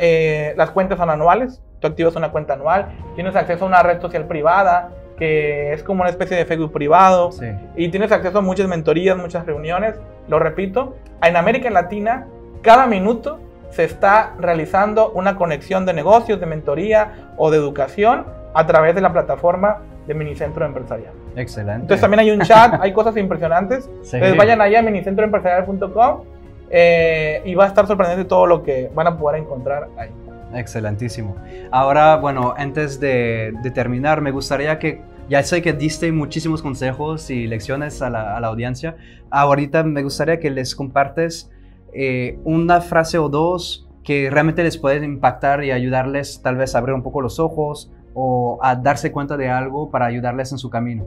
eh, 0.00 0.52
las 0.58 0.70
cuentas 0.70 0.98
son 0.98 1.08
anuales, 1.08 1.62
tú 1.80 1.86
activas 1.86 2.14
una 2.14 2.30
cuenta 2.30 2.52
anual, 2.52 2.94
tienes 3.14 3.36
acceso 3.36 3.64
a 3.64 3.68
una 3.68 3.82
red 3.82 4.02
social 4.02 4.26
privada, 4.26 4.90
que 5.18 5.72
es 5.72 5.82
como 5.82 6.02
una 6.02 6.10
especie 6.10 6.36
de 6.36 6.44
Facebook 6.44 6.72
privado 6.72 7.30
y 7.76 7.88
tienes 7.88 8.10
acceso 8.12 8.38
a 8.38 8.42
muchas 8.42 8.68
mentorías, 8.68 9.16
muchas 9.16 9.46
reuniones. 9.46 9.96
Lo 10.28 10.38
repito, 10.38 10.96
en 11.22 11.36
América 11.36 11.70
Latina, 11.70 12.26
cada 12.62 12.86
minuto 12.86 13.38
se 13.70 13.84
está 13.84 14.34
realizando 14.38 15.10
una 15.10 15.36
conexión 15.36 15.86
de 15.86 15.92
negocios, 15.92 16.40
de 16.40 16.46
mentoría 16.46 17.32
o 17.36 17.50
de 17.50 17.58
educación 17.58 18.24
a 18.54 18.66
través 18.66 18.94
de 18.94 19.00
la 19.00 19.12
plataforma 19.12 19.78
de 20.06 20.14
Minicentro 20.14 20.64
Empresarial. 20.64 21.12
Excelente. 21.36 21.82
Entonces 21.82 22.00
también 22.00 22.20
hay 22.20 22.30
un 22.30 22.40
chat, 22.40 22.74
hay 22.80 22.92
cosas 22.92 23.16
impresionantes. 23.16 23.86
Entonces 23.86 24.36
vayan 24.36 24.60
allá 24.60 24.78
a 24.78 24.82
minicentroempresarial.com 24.82 26.22
eh, 26.70 27.42
y 27.44 27.54
va 27.54 27.64
a 27.64 27.68
estar 27.68 27.86
sorprendente 27.86 28.24
todo 28.24 28.46
lo 28.46 28.62
que 28.62 28.90
van 28.94 29.06
a 29.06 29.18
poder 29.18 29.40
encontrar 29.40 29.88
ahí. 29.98 30.10
Excelentísimo. 30.54 31.36
Ahora, 31.70 32.16
bueno, 32.16 32.54
antes 32.56 33.00
de, 33.00 33.54
terminar, 33.74 34.20
me 34.20 34.30
gustaría 34.30 34.78
que, 34.78 35.02
ya 35.28 35.42
sé 35.42 35.62
que 35.62 35.72
diste 35.72 36.10
muchísimos 36.12 36.62
consejos 36.62 37.30
y 37.30 37.46
lecciones 37.46 38.02
a 38.02 38.10
la, 38.10 38.38
audiencia, 38.38 38.96
ahorita 39.30 39.82
me 39.84 40.02
gustaría 40.02 40.38
que 40.38 40.50
les 40.50 40.74
compartes 40.74 41.50
eh, 41.92 42.38
una 42.44 42.80
frase 42.80 43.18
o 43.18 43.28
dos 43.28 43.88
que 44.04 44.28
realmente 44.30 44.62
les 44.62 44.76
pueden 44.76 45.02
impactar 45.04 45.64
y 45.64 45.70
ayudarles 45.70 46.42
tal 46.42 46.56
vez 46.56 46.74
a 46.74 46.78
abrir 46.78 46.94
un 46.94 47.02
poco 47.02 47.22
los 47.22 47.40
ojos 47.40 47.90
o 48.12 48.58
a 48.62 48.76
darse 48.76 49.10
cuenta 49.10 49.36
de 49.36 49.48
algo 49.48 49.90
para 49.90 50.06
ayudarles 50.06 50.52
en 50.52 50.58
su 50.58 50.70
camino. 50.70 51.04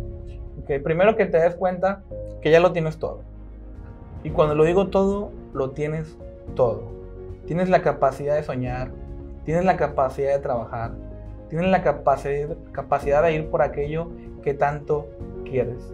Ok, 0.61 0.81
primero 0.83 1.15
que 1.15 1.25
te 1.25 1.37
des 1.37 1.55
cuenta 1.55 2.03
que 2.41 2.51
ya 2.51 2.59
lo 2.59 2.73
tienes 2.73 2.97
todo. 2.97 3.21
Y 4.23 4.31
cuando 4.31 4.55
lo 4.55 4.65
digo 4.65 4.87
todo, 4.87 5.31
lo 5.53 5.71
tienes 5.71 6.17
todo. 6.55 6.83
Tienes 7.45 7.69
la 7.69 7.81
capacidad 7.81 8.35
de 8.35 8.43
soñar, 8.43 8.91
tienes 9.47 9.63
la 9.63 9.77
capacidad 9.77 10.33
de 10.33 10.39
trabajar, 10.39 10.91
tienes 11.47 11.69
la 11.69 11.81
capacidad, 11.81 12.57
capacidad 12.73 13.23
de 13.23 13.31
ir 13.31 13.49
por 13.49 13.61
aquello 13.61 14.09
que 14.43 14.53
tanto 14.53 15.07
quieres. 15.45 15.89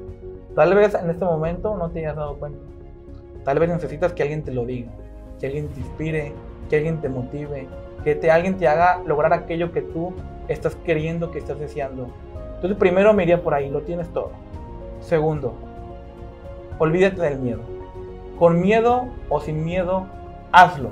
Tal 0.56 0.74
vez 0.74 0.96
en 0.96 1.08
este 1.12 1.24
momento 1.24 1.78
no 1.78 1.92
te 1.92 2.00
hayas 2.00 2.16
dado 2.16 2.40
cuenta. 2.40 2.58
Tal 3.44 3.60
vez 3.60 3.70
necesitas 3.70 4.12
que 4.14 4.24
alguien 4.24 4.44
te 4.44 4.52
lo 4.52 4.66
diga, 4.66 4.90
que 5.40 5.46
alguien 5.46 5.68
te 5.68 5.82
inspire, 5.82 6.34
que 6.68 6.78
alguien 6.78 7.00
te 7.00 7.10
motive, 7.10 7.68
que 8.04 8.32
alguien 8.32 8.58
te 8.58 8.68
haga 8.68 9.04
lograr 9.06 9.34
aquello 9.34 9.72
que 9.72 9.84
tú 9.84 10.16
estás 10.48 10.76
queriendo, 10.78 11.30
que 11.30 11.38
estás 11.38 11.60
deseando. 11.60 12.08
Entonces 12.56 12.76
primero 12.80 13.14
me 13.14 13.22
iría 13.22 13.44
por 13.44 13.54
ahí, 13.54 13.70
lo 13.70 13.84
tienes 13.84 14.12
todo. 14.14 14.32
Segundo, 15.00 15.54
olvídate 16.80 17.22
del 17.22 17.38
miedo. 17.38 17.62
Con 18.40 18.60
miedo 18.60 19.10
o 19.30 19.40
sin 19.40 19.64
miedo, 19.64 20.08
hazlo. 20.52 20.90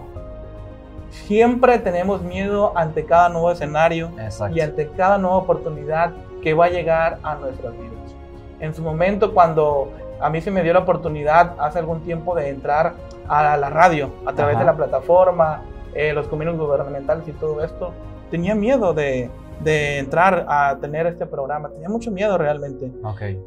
Siempre 1.12 1.78
tenemos 1.80 2.22
miedo 2.22 2.72
ante 2.76 3.06
cada 3.06 3.30
nuevo 3.30 3.52
escenario 3.52 4.12
y 4.54 4.62
ante 4.62 4.88
cada 4.90 5.18
nueva 5.18 5.38
oportunidad 5.38 6.14
que 6.42 6.54
va 6.54 6.66
a 6.66 6.70
llegar 6.70 7.20
a 7.22 7.36
nuestras 7.36 7.74
vidas. 7.74 8.16
En 8.60 8.74
su 8.74 8.82
momento, 8.82 9.34
cuando 9.34 9.92
a 10.22 10.30
mí 10.30 10.40
se 10.42 10.52
me 10.52 10.64
dio 10.64 10.74
la 10.74 10.80
oportunidad 10.80 11.56
hace 11.60 11.80
algún 11.80 12.02
tiempo 12.02 12.34
de 12.36 12.50
entrar 12.50 12.94
a 13.28 13.58
la 13.58 13.70
radio 13.70 14.12
a 14.26 14.34
través 14.34 14.58
de 14.58 14.66
la 14.66 14.76
plataforma, 14.76 15.64
eh, 15.94 16.14
los 16.14 16.28
convenios 16.28 16.58
gubernamentales 16.58 17.28
y 17.28 17.34
todo 17.34 17.64
esto, 17.64 17.92
tenía 18.30 18.56
miedo 18.56 18.94
de, 18.94 19.30
de, 19.62 20.00
entrar 20.00 20.46
a 20.48 20.78
tener 20.80 21.08
este 21.08 21.26
programa, 21.26 21.70
tenía 21.70 21.90
mucho 21.90 22.12
miedo 22.12 22.38
realmente. 22.38 22.92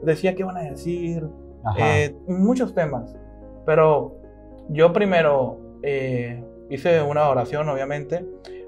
Decía 0.03 0.35
qué 0.35 0.45
van 0.45 0.59
a 0.59 0.63
decir, 0.63 1.27
eh, 1.79 2.15
muchos 2.27 2.75
temas, 2.75 3.15
pero 3.65 4.17
yo 4.69 4.93
primero 4.93 5.59
eh, 5.83 6.43
hice 6.71 7.03
una 7.03 7.29
oración, 7.29 7.69
obviamente, 7.69 8.25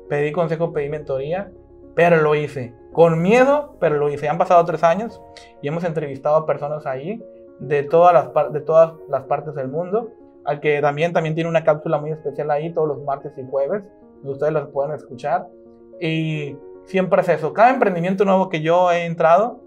pedí 0.08 0.32
consejo, 0.32 0.72
pedí 0.72 0.88
mentoría, 0.88 1.50
pero 1.94 2.20
lo 2.20 2.34
hice 2.34 2.74
con 2.92 3.20
miedo, 3.20 3.76
pero 3.80 3.96
lo 3.96 4.08
hice. 4.08 4.28
Han 4.28 4.38
pasado 4.38 4.64
tres 4.64 4.82
años 4.82 5.20
y 5.62 5.68
hemos 5.68 5.84
entrevistado 5.84 6.36
a 6.36 6.46
personas 6.46 6.86
ahí 6.86 7.22
de 7.58 7.82
todas 7.82 8.12
las, 8.12 8.52
de 8.52 8.60
todas 8.60 8.94
las 9.08 9.24
partes 9.24 9.54
del 9.54 9.68
mundo, 9.68 10.10
al 10.44 10.60
que 10.60 10.80
también, 10.80 11.12
también 11.12 11.34
tiene 11.34 11.50
una 11.50 11.64
cápsula 11.64 11.98
muy 11.98 12.10
especial 12.10 12.50
ahí 12.50 12.72
todos 12.72 12.88
los 12.88 13.02
martes 13.02 13.32
y 13.36 13.44
jueves, 13.48 13.82
ustedes 14.22 14.52
las 14.52 14.68
pueden 14.68 14.94
escuchar. 14.94 15.46
Y 16.00 16.56
siempre 16.84 17.22
es 17.22 17.28
eso, 17.28 17.52
cada 17.52 17.70
emprendimiento 17.70 18.24
nuevo 18.24 18.48
que 18.48 18.60
yo 18.60 18.90
he 18.90 19.04
entrado, 19.04 19.60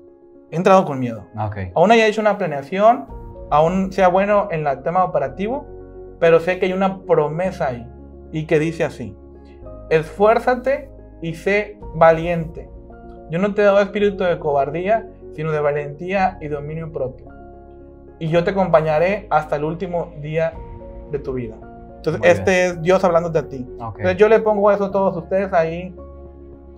he 0.52 0.56
entrado 0.56 0.86
con 0.86 1.00
miedo. 1.00 1.26
Okay. 1.48 1.72
Aún 1.76 1.92
haya 1.92 2.08
hecho 2.08 2.22
una 2.22 2.38
planeación, 2.38 3.08
aún 3.50 3.92
sea 3.92 4.08
bueno 4.08 4.48
en 4.52 4.66
el 4.66 4.84
tema 4.84 5.04
operativo, 5.04 5.66
pero 6.20 6.40
sé 6.40 6.60
que 6.60 6.68
hay 6.68 6.74
una 6.74 7.02
promesa 7.04 7.68
ahí 7.68 7.88
y 8.32 8.46
que 8.46 8.60
dice 8.60 8.84
así, 8.84 9.16
esfuérzate 9.90 10.90
y 11.22 11.34
sé 11.34 11.78
valiente. 11.96 12.70
Yo 13.30 13.40
no 13.40 13.54
te 13.54 13.62
he 13.62 13.66
dado 13.66 13.80
espíritu 13.80 14.24
de 14.24 14.40
cobardía, 14.40 15.08
sino 15.34 15.52
de 15.52 15.60
valentía 15.60 16.38
y 16.42 16.48
dominio 16.48 16.92
propio 16.92 17.40
y 18.20 18.28
yo 18.28 18.44
te 18.44 18.52
acompañaré 18.52 19.28
hasta 19.30 19.56
el 19.56 19.64
último 19.64 20.14
día 20.22 20.54
de 21.10 21.20
tu 21.20 21.34
vida. 21.34 21.56
Entonces, 21.96 22.22
este 22.24 22.66
es 22.66 22.82
Dios 22.82 23.04
hablándote 23.04 23.40
a 23.40 23.50
ti. 23.50 23.66
Entonces, 23.80 24.18
yo 24.18 24.28
le 24.30 24.40
pongo 24.40 24.72
eso 24.72 24.86
a 24.86 24.92
todos 24.92 25.16
ustedes 25.18 25.52
ahí 25.54 25.96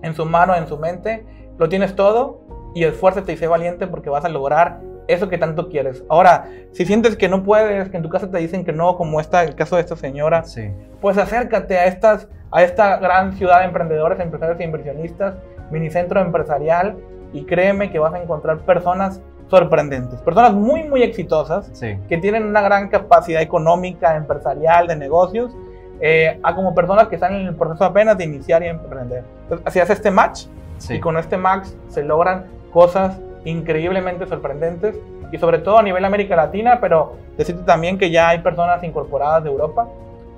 en 0.02 0.14
su 0.14 0.24
mano, 0.24 0.54
en 0.54 0.66
su 0.66 0.78
mente. 0.78 1.26
Lo 1.58 1.68
tienes 1.68 1.94
todo 1.94 2.40
y 2.74 2.84
esfuérzate 2.84 3.32
y 3.32 3.36
sé 3.36 3.46
valiente 3.46 3.86
porque 3.86 4.08
vas 4.08 4.24
a 4.24 4.28
lograr 4.28 4.80
eso 5.08 5.28
que 5.28 5.38
tanto 5.38 5.68
quieres. 5.68 6.04
Ahora, 6.08 6.46
si 6.72 6.84
sientes 6.84 7.16
que 7.16 7.28
no 7.28 7.42
puedes, 7.42 7.88
que 7.90 7.96
en 7.96 8.02
tu 8.02 8.08
casa 8.08 8.30
te 8.30 8.38
dicen 8.38 8.64
que 8.64 8.72
no, 8.72 8.96
como 8.96 9.20
está 9.20 9.42
el 9.44 9.54
caso 9.54 9.76
de 9.76 9.82
esta 9.82 9.96
señora, 9.96 10.44
sí. 10.44 10.70
pues 11.00 11.18
acércate 11.18 11.78
a, 11.78 11.86
estas, 11.86 12.28
a 12.50 12.62
esta 12.62 12.96
gran 12.98 13.32
ciudad 13.34 13.60
de 13.60 13.66
emprendedores, 13.66 14.20
empresarios 14.20 14.60
e 14.60 14.64
inversionistas, 14.64 15.34
minicentro 15.70 16.20
empresarial, 16.20 16.96
y 17.32 17.44
créeme 17.44 17.90
que 17.90 17.98
vas 17.98 18.12
a 18.14 18.22
encontrar 18.22 18.58
personas 18.58 19.20
sorprendentes. 19.48 20.20
Personas 20.20 20.52
muy, 20.52 20.84
muy 20.84 21.02
exitosas 21.02 21.70
que 22.08 22.18
tienen 22.18 22.44
una 22.44 22.60
gran 22.60 22.88
capacidad 22.88 23.42
económica, 23.42 24.16
empresarial, 24.16 24.86
de 24.86 24.96
negocios, 24.96 25.54
eh, 26.00 26.40
a 26.42 26.54
como 26.54 26.74
personas 26.74 27.08
que 27.08 27.14
están 27.14 27.34
en 27.34 27.46
el 27.46 27.54
proceso 27.54 27.84
apenas 27.84 28.18
de 28.18 28.24
iniciar 28.24 28.62
y 28.62 28.66
emprender. 28.66 29.24
Entonces, 29.42 29.66
así 29.66 29.78
hace 29.78 29.92
este 29.92 30.10
match 30.10 30.46
y 30.88 30.98
con 30.98 31.16
este 31.16 31.36
match 31.36 31.68
se 31.88 32.02
logran 32.02 32.46
cosas 32.72 33.20
increíblemente 33.44 34.26
sorprendentes 34.26 34.96
y 35.30 35.38
sobre 35.38 35.58
todo 35.58 35.78
a 35.78 35.82
nivel 35.82 36.04
América 36.04 36.36
Latina, 36.36 36.78
pero 36.80 37.16
decirte 37.36 37.62
también 37.64 37.98
que 37.98 38.10
ya 38.10 38.28
hay 38.28 38.38
personas 38.40 38.82
incorporadas 38.84 39.44
de 39.44 39.50
Europa. 39.50 39.88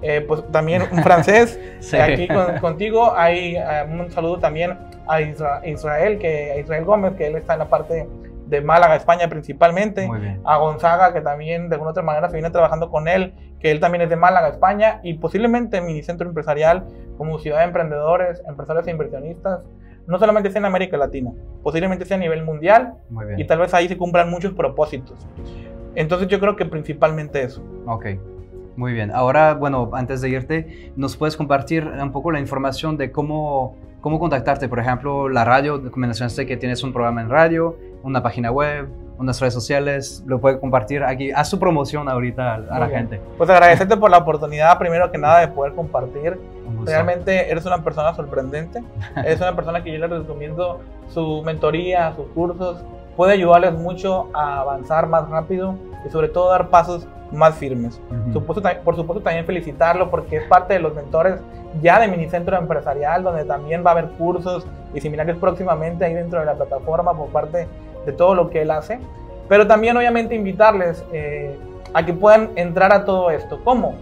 Eh, 0.03 0.21
pues 0.21 0.43
también 0.53 0.83
un 0.93 1.03
francés 1.03 1.59
aquí 1.99 2.29
contigo. 2.61 3.15
Hay 3.17 3.57
eh, 3.57 3.87
un 3.89 4.11
saludo 4.11 4.39
también 4.39 4.77
a 5.07 5.21
Israel, 5.21 6.19
que, 6.19 6.53
a 6.53 6.59
Israel 6.59 6.85
Gómez, 6.85 7.15
que 7.15 7.27
él 7.27 7.37
está 7.37 7.55
en 7.55 7.61
la 7.61 7.69
parte 7.69 8.07
de 8.47 8.61
Málaga, 8.61 8.97
España 8.97 9.29
principalmente, 9.29 10.09
a 10.45 10.57
Gonzaga, 10.59 11.13
que 11.13 11.21
también 11.21 11.69
de 11.69 11.77
alguna 11.77 11.93
otra 11.93 12.03
manera 12.03 12.29
se 12.29 12.35
viene 12.35 12.51
trabajando 12.51 12.91
con 12.91 13.09
él, 13.09 13.33
que 13.61 13.71
él 13.71 13.81
también 13.81 14.03
es 14.03 14.11
de 14.11 14.17
Málaga, 14.17 14.49
España, 14.49 15.01
y 15.03 15.15
posiblemente 15.15 15.81
mi 15.81 16.03
centro 16.03 16.29
empresarial 16.29 16.85
como 17.17 17.39
ciudad 17.39 17.59
de 17.59 17.65
emprendedores, 17.65 18.43
empresarios 18.47 18.87
e 18.87 18.91
inversionistas, 18.91 19.61
no 20.07 20.19
solamente 20.19 20.51
sea 20.51 20.61
en 20.61 20.67
América 20.67 20.97
Latina, 20.97 21.33
posiblemente 21.63 22.05
sea 22.05 22.17
a 22.17 22.21
nivel 22.21 22.45
mundial, 22.45 22.95
y 23.37 23.45
tal 23.45 23.59
vez 23.59 23.75
ahí 23.75 23.89
se 23.89 23.97
cumplan 23.97 24.31
muchos 24.31 24.53
propósitos. 24.53 25.27
Entonces 25.95 26.29
yo 26.29 26.41
creo 26.41 26.57
que 26.57 26.67
principalmente 26.67 27.43
eso. 27.43 27.63
Ok. 27.87 28.07
Muy 28.77 28.93
bien. 28.93 29.13
Ahora, 29.13 29.55
bueno, 29.55 29.91
antes 29.93 30.21
de 30.21 30.31
irte, 30.31 30.93
¿nos 30.97 31.17
puedes 31.17 31.37
compartir 31.37 31.87
un 31.87 32.11
poco 32.11 32.33
la 32.33 32.41
información 32.41 32.97
de 32.97 33.13
cómo, 33.13 33.77
cómo 34.01 34.19
contactarte? 34.19 34.69
Por 34.69 34.81
ejemplo, 34.81 35.29
la 35.29 35.45
radio, 35.45 35.81
mencionaste 35.95 36.45
que 36.45 36.57
tienes 36.57 36.83
un 36.83 36.93
programa 36.93 37.23
en 37.23 37.31
radio, 37.31 37.77
una 38.03 38.23
página 38.23 38.51
web, 38.51 38.89
unas 39.19 39.41
redes 39.41 39.55
sociales, 39.55 40.23
lo 40.27 40.41
puede 40.41 40.59
compartir 40.59 41.03
aquí. 41.05 41.31
Haz 41.31 41.49
su 41.49 41.59
promoción 41.59 42.09
ahorita 42.09 42.55
a, 42.55 42.59
la 42.59 42.89
gente. 42.89 43.21
Pues 43.39 43.49
agradecerte 43.49 43.97
por 43.97 44.11
la 44.11 44.19
oportunidad, 44.19 44.79
primero 44.79 45.11
que 45.11 45.19
nada, 45.19 45.41
de 45.41 45.49
poder 45.49 45.75
compartir. 45.75 46.39
Realmente 46.85 47.51
eres 47.51 47.65
una 47.67 47.83
persona 47.83 48.15
sorprendente. 48.15 48.83
eres 49.17 49.41
una 49.41 49.55
persona 49.55 49.83
que 49.83 49.93
yo 49.93 49.99
les 49.99 50.11
recomiendo 50.11 50.81
su 51.09 51.43
mentoría, 51.45 52.13
sus 52.15 52.27
cursos. 52.29 52.85
Puede 53.17 53.35
ayudarles 53.35 53.75
mucho 53.75 54.29
a 54.35 54.61
avanzar 54.61 55.07
más 55.07 55.29
rápido 55.29 55.77
y 56.05 56.11
sobre 56.11 56.29
todo 56.29 56.51
dar 56.51 56.69
pasos 56.69 57.07
más 57.31 57.55
firmes. 57.57 58.01
por 58.33 58.97
supuesto 58.97 59.23
también 59.23 59.45
felicitarlo 59.45 60.11
porque 60.11 60.37
es 60.37 60.45
parte 60.45 60.75
de 60.75 60.81
los 60.81 60.95
mentores 60.95 61.41
ya 61.83 61.99
de 61.99 62.09
Minicentro 62.09 62.57
Empresarial, 62.57 63.23
donde 63.23 63.45
también 63.45 63.85
va 63.85 63.91
a 63.91 63.93
haber 63.93 64.09
cursos 64.11 64.67
y 64.95 65.01
seminarios 65.01 65.39
próximamente 65.39 66.05
ahí 66.05 66.15
dentro 66.15 66.41
de 66.41 66.47
la 66.47 66.55
plataforma 66.55 67.17
por 67.17 67.29
parte 67.29 67.67
de 68.05 68.13
todo 68.13 68.35
lo 68.35 68.51
que 68.51 68.63
él 68.63 68.71
hace. 68.71 68.99
Pero 69.49 69.67
también 69.67 69.97
obviamente 69.97 70.35
invitarles 70.35 71.05
eh, 71.13 71.57
a 71.93 72.05
que 72.05 72.13
puedan 72.13 72.51
entrar 72.57 72.93
a 72.93 73.05
todo 73.05 73.31
esto. 73.31 73.61
¿Cómo? 73.63 73.95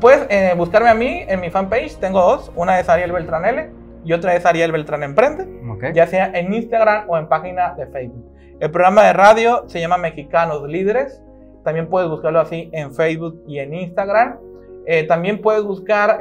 Puedes 0.00 0.26
eh, 0.30 0.52
buscarme 0.56 0.88
a 0.88 0.94
mí 0.94 1.24
en 1.26 1.40
mi 1.40 1.50
fanpage, 1.50 1.96
tengo 1.96 2.20
dos, 2.20 2.52
una 2.54 2.78
es 2.78 2.88
Ariel 2.88 3.12
Beltrán 3.12 3.44
L 3.44 3.70
y 4.04 4.12
otra 4.12 4.36
es 4.36 4.46
Ariel 4.46 4.70
Beltrán 4.70 5.02
Emprende, 5.02 5.46
ya 5.92 6.06
sea 6.06 6.30
en 6.34 6.52
Instagram 6.52 7.04
o 7.08 7.16
en 7.16 7.26
página 7.26 7.74
de 7.74 7.86
Facebook. 7.86 8.24
El 8.60 8.70
programa 8.70 9.04
de 9.04 9.12
radio 9.12 9.64
se 9.66 9.80
llama 9.80 9.96
Mexicanos 9.96 10.62
Líderes, 10.68 11.22
también 11.64 11.88
puedes 11.88 12.08
buscarlo 12.08 12.40
así 12.40 12.70
en 12.72 12.94
Facebook 12.94 13.42
y 13.46 13.58
en 13.58 13.74
Instagram. 13.74 14.38
Eh, 14.86 15.04
también 15.04 15.40
puedes 15.40 15.64
buscar 15.64 16.20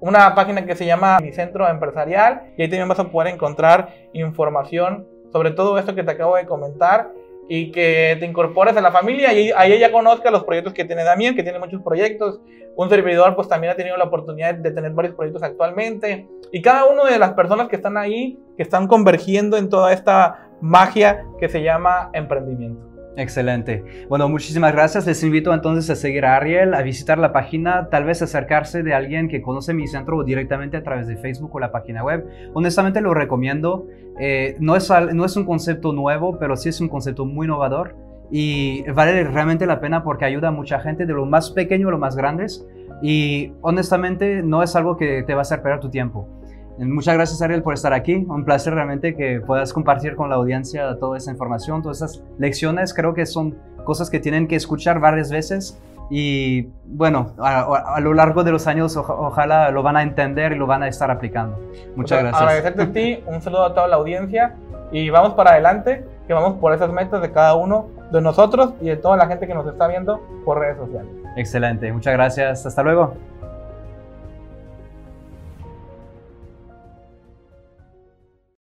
una 0.00 0.34
página 0.34 0.64
que 0.64 0.76
se 0.76 0.86
llama 0.86 1.18
Mi 1.20 1.32
Centro 1.32 1.68
Empresarial 1.68 2.52
y 2.56 2.62
ahí 2.62 2.68
también 2.68 2.88
vas 2.88 3.00
a 3.00 3.08
poder 3.08 3.32
encontrar 3.34 3.88
información 4.12 5.06
sobre 5.36 5.50
todo 5.50 5.76
esto 5.76 5.94
que 5.94 6.02
te 6.02 6.12
acabo 6.12 6.36
de 6.36 6.46
comentar 6.46 7.12
y 7.46 7.70
que 7.70 8.16
te 8.18 8.24
incorpores 8.24 8.74
a 8.74 8.80
la 8.80 8.90
familia 8.90 9.34
y 9.34 9.52
ahí 9.54 9.70
ella 9.70 9.92
conozca 9.92 10.30
los 10.30 10.44
proyectos 10.44 10.72
que 10.72 10.86
tiene 10.86 11.04
Damián, 11.04 11.36
que 11.36 11.42
tiene 11.42 11.58
muchos 11.58 11.82
proyectos. 11.82 12.40
Un 12.74 12.88
servidor 12.88 13.36
pues 13.36 13.46
también 13.46 13.74
ha 13.74 13.76
tenido 13.76 13.98
la 13.98 14.04
oportunidad 14.04 14.54
de 14.54 14.70
tener 14.70 14.92
varios 14.92 15.14
proyectos 15.14 15.42
actualmente 15.42 16.26
y 16.52 16.62
cada 16.62 16.86
una 16.86 17.04
de 17.04 17.18
las 17.18 17.34
personas 17.34 17.68
que 17.68 17.76
están 17.76 17.98
ahí, 17.98 18.38
que 18.56 18.62
están 18.62 18.86
convergiendo 18.86 19.58
en 19.58 19.68
toda 19.68 19.92
esta 19.92 20.48
magia 20.62 21.26
que 21.38 21.50
se 21.50 21.62
llama 21.62 22.08
emprendimiento. 22.14 22.95
Excelente. 23.16 23.82
Bueno, 24.08 24.28
muchísimas 24.28 24.72
gracias. 24.72 25.06
Les 25.06 25.22
invito 25.24 25.52
entonces 25.54 25.88
a 25.88 25.96
seguir 25.96 26.26
a 26.26 26.36
Ariel, 26.36 26.74
a 26.74 26.82
visitar 26.82 27.16
la 27.18 27.32
página, 27.32 27.88
tal 27.88 28.04
vez 28.04 28.20
acercarse 28.20 28.82
de 28.82 28.92
alguien 28.92 29.28
que 29.28 29.40
conoce 29.40 29.72
mi 29.72 29.86
centro 29.86 30.18
o 30.18 30.24
directamente 30.24 30.76
a 30.76 30.82
través 30.82 31.06
de 31.06 31.16
Facebook 31.16 31.54
o 31.54 31.58
la 31.58 31.72
página 31.72 32.04
web. 32.04 32.26
Honestamente 32.52 33.00
lo 33.00 33.14
recomiendo. 33.14 33.86
Eh, 34.18 34.56
no, 34.60 34.76
es, 34.76 34.90
no 35.14 35.24
es 35.24 35.36
un 35.36 35.46
concepto 35.46 35.94
nuevo, 35.94 36.38
pero 36.38 36.56
sí 36.56 36.68
es 36.68 36.80
un 36.80 36.88
concepto 36.88 37.24
muy 37.24 37.46
innovador 37.46 37.96
y 38.30 38.82
vale 38.90 39.24
realmente 39.24 39.66
la 39.66 39.80
pena 39.80 40.02
porque 40.02 40.24
ayuda 40.24 40.48
a 40.48 40.50
mucha 40.50 40.80
gente 40.80 41.06
de 41.06 41.12
lo 41.12 41.26
más 41.26 41.50
pequeño 41.50 41.88
a 41.88 41.92
lo 41.92 41.98
más 41.98 42.16
grandes 42.16 42.66
y 43.02 43.52
honestamente 43.60 44.42
no 44.42 44.62
es 44.62 44.74
algo 44.74 44.96
que 44.96 45.22
te 45.22 45.34
va 45.34 45.40
a 45.40 45.42
hacer 45.42 45.62
perder 45.62 45.80
tu 45.80 45.90
tiempo. 45.90 46.28
Muchas 46.78 47.14
gracias 47.14 47.40
Ariel 47.40 47.62
por 47.62 47.74
estar 47.74 47.92
aquí. 47.92 48.26
Un 48.28 48.44
placer 48.44 48.74
realmente 48.74 49.16
que 49.16 49.40
puedas 49.40 49.72
compartir 49.72 50.14
con 50.14 50.28
la 50.28 50.36
audiencia 50.36 50.98
toda 50.98 51.16
esa 51.16 51.30
información, 51.30 51.82
todas 51.82 51.98
esas 51.98 52.22
lecciones. 52.38 52.92
Creo 52.92 53.14
que 53.14 53.24
son 53.26 53.56
cosas 53.84 54.10
que 54.10 54.20
tienen 54.20 54.46
que 54.46 54.56
escuchar 54.56 55.00
varias 55.00 55.30
veces 55.30 55.80
y 56.08 56.68
bueno, 56.84 57.32
a, 57.38 57.98
lo 58.00 58.14
largo 58.14 58.44
de 58.44 58.52
los 58.52 58.66
años 58.66 58.96
ojalá 58.96 59.70
lo 59.70 59.82
van 59.82 59.96
a 59.96 60.02
entender 60.02 60.52
y 60.52 60.56
lo 60.56 60.66
van 60.66 60.82
a 60.82 60.88
estar 60.88 61.10
aplicando. 61.10 61.58
Muchas 61.96 62.20
gracias. 62.20 62.42
Agradecerte 62.42 62.82
a 62.82 62.92
ti, 62.92 63.24
un 63.26 63.42
saludo 63.42 63.64
a 63.64 63.74
toda 63.74 63.88
la 63.88 63.96
audiencia 63.96 64.54
y 64.92 65.10
vamos 65.10 65.34
para 65.34 65.52
adelante, 65.52 66.04
que 66.26 66.32
vamos 66.32 66.58
por 66.60 66.72
esas 66.72 66.92
metas 66.92 67.22
de 67.22 67.32
cada 67.32 67.54
uno 67.54 67.88
de 68.12 68.20
nosotros 68.20 68.74
y 68.80 68.86
de 68.86 68.96
toda 68.96 69.16
la 69.16 69.26
gente 69.26 69.46
que 69.46 69.54
nos 69.54 69.66
está 69.66 69.88
viendo 69.88 70.20
por 70.44 70.60
redes 70.60 70.76
sociales. 70.76 71.10
Excelente, 71.36 71.92
muchas 71.92 72.12
gracias. 72.12 72.64
Hasta 72.66 72.82
luego. 72.82 73.14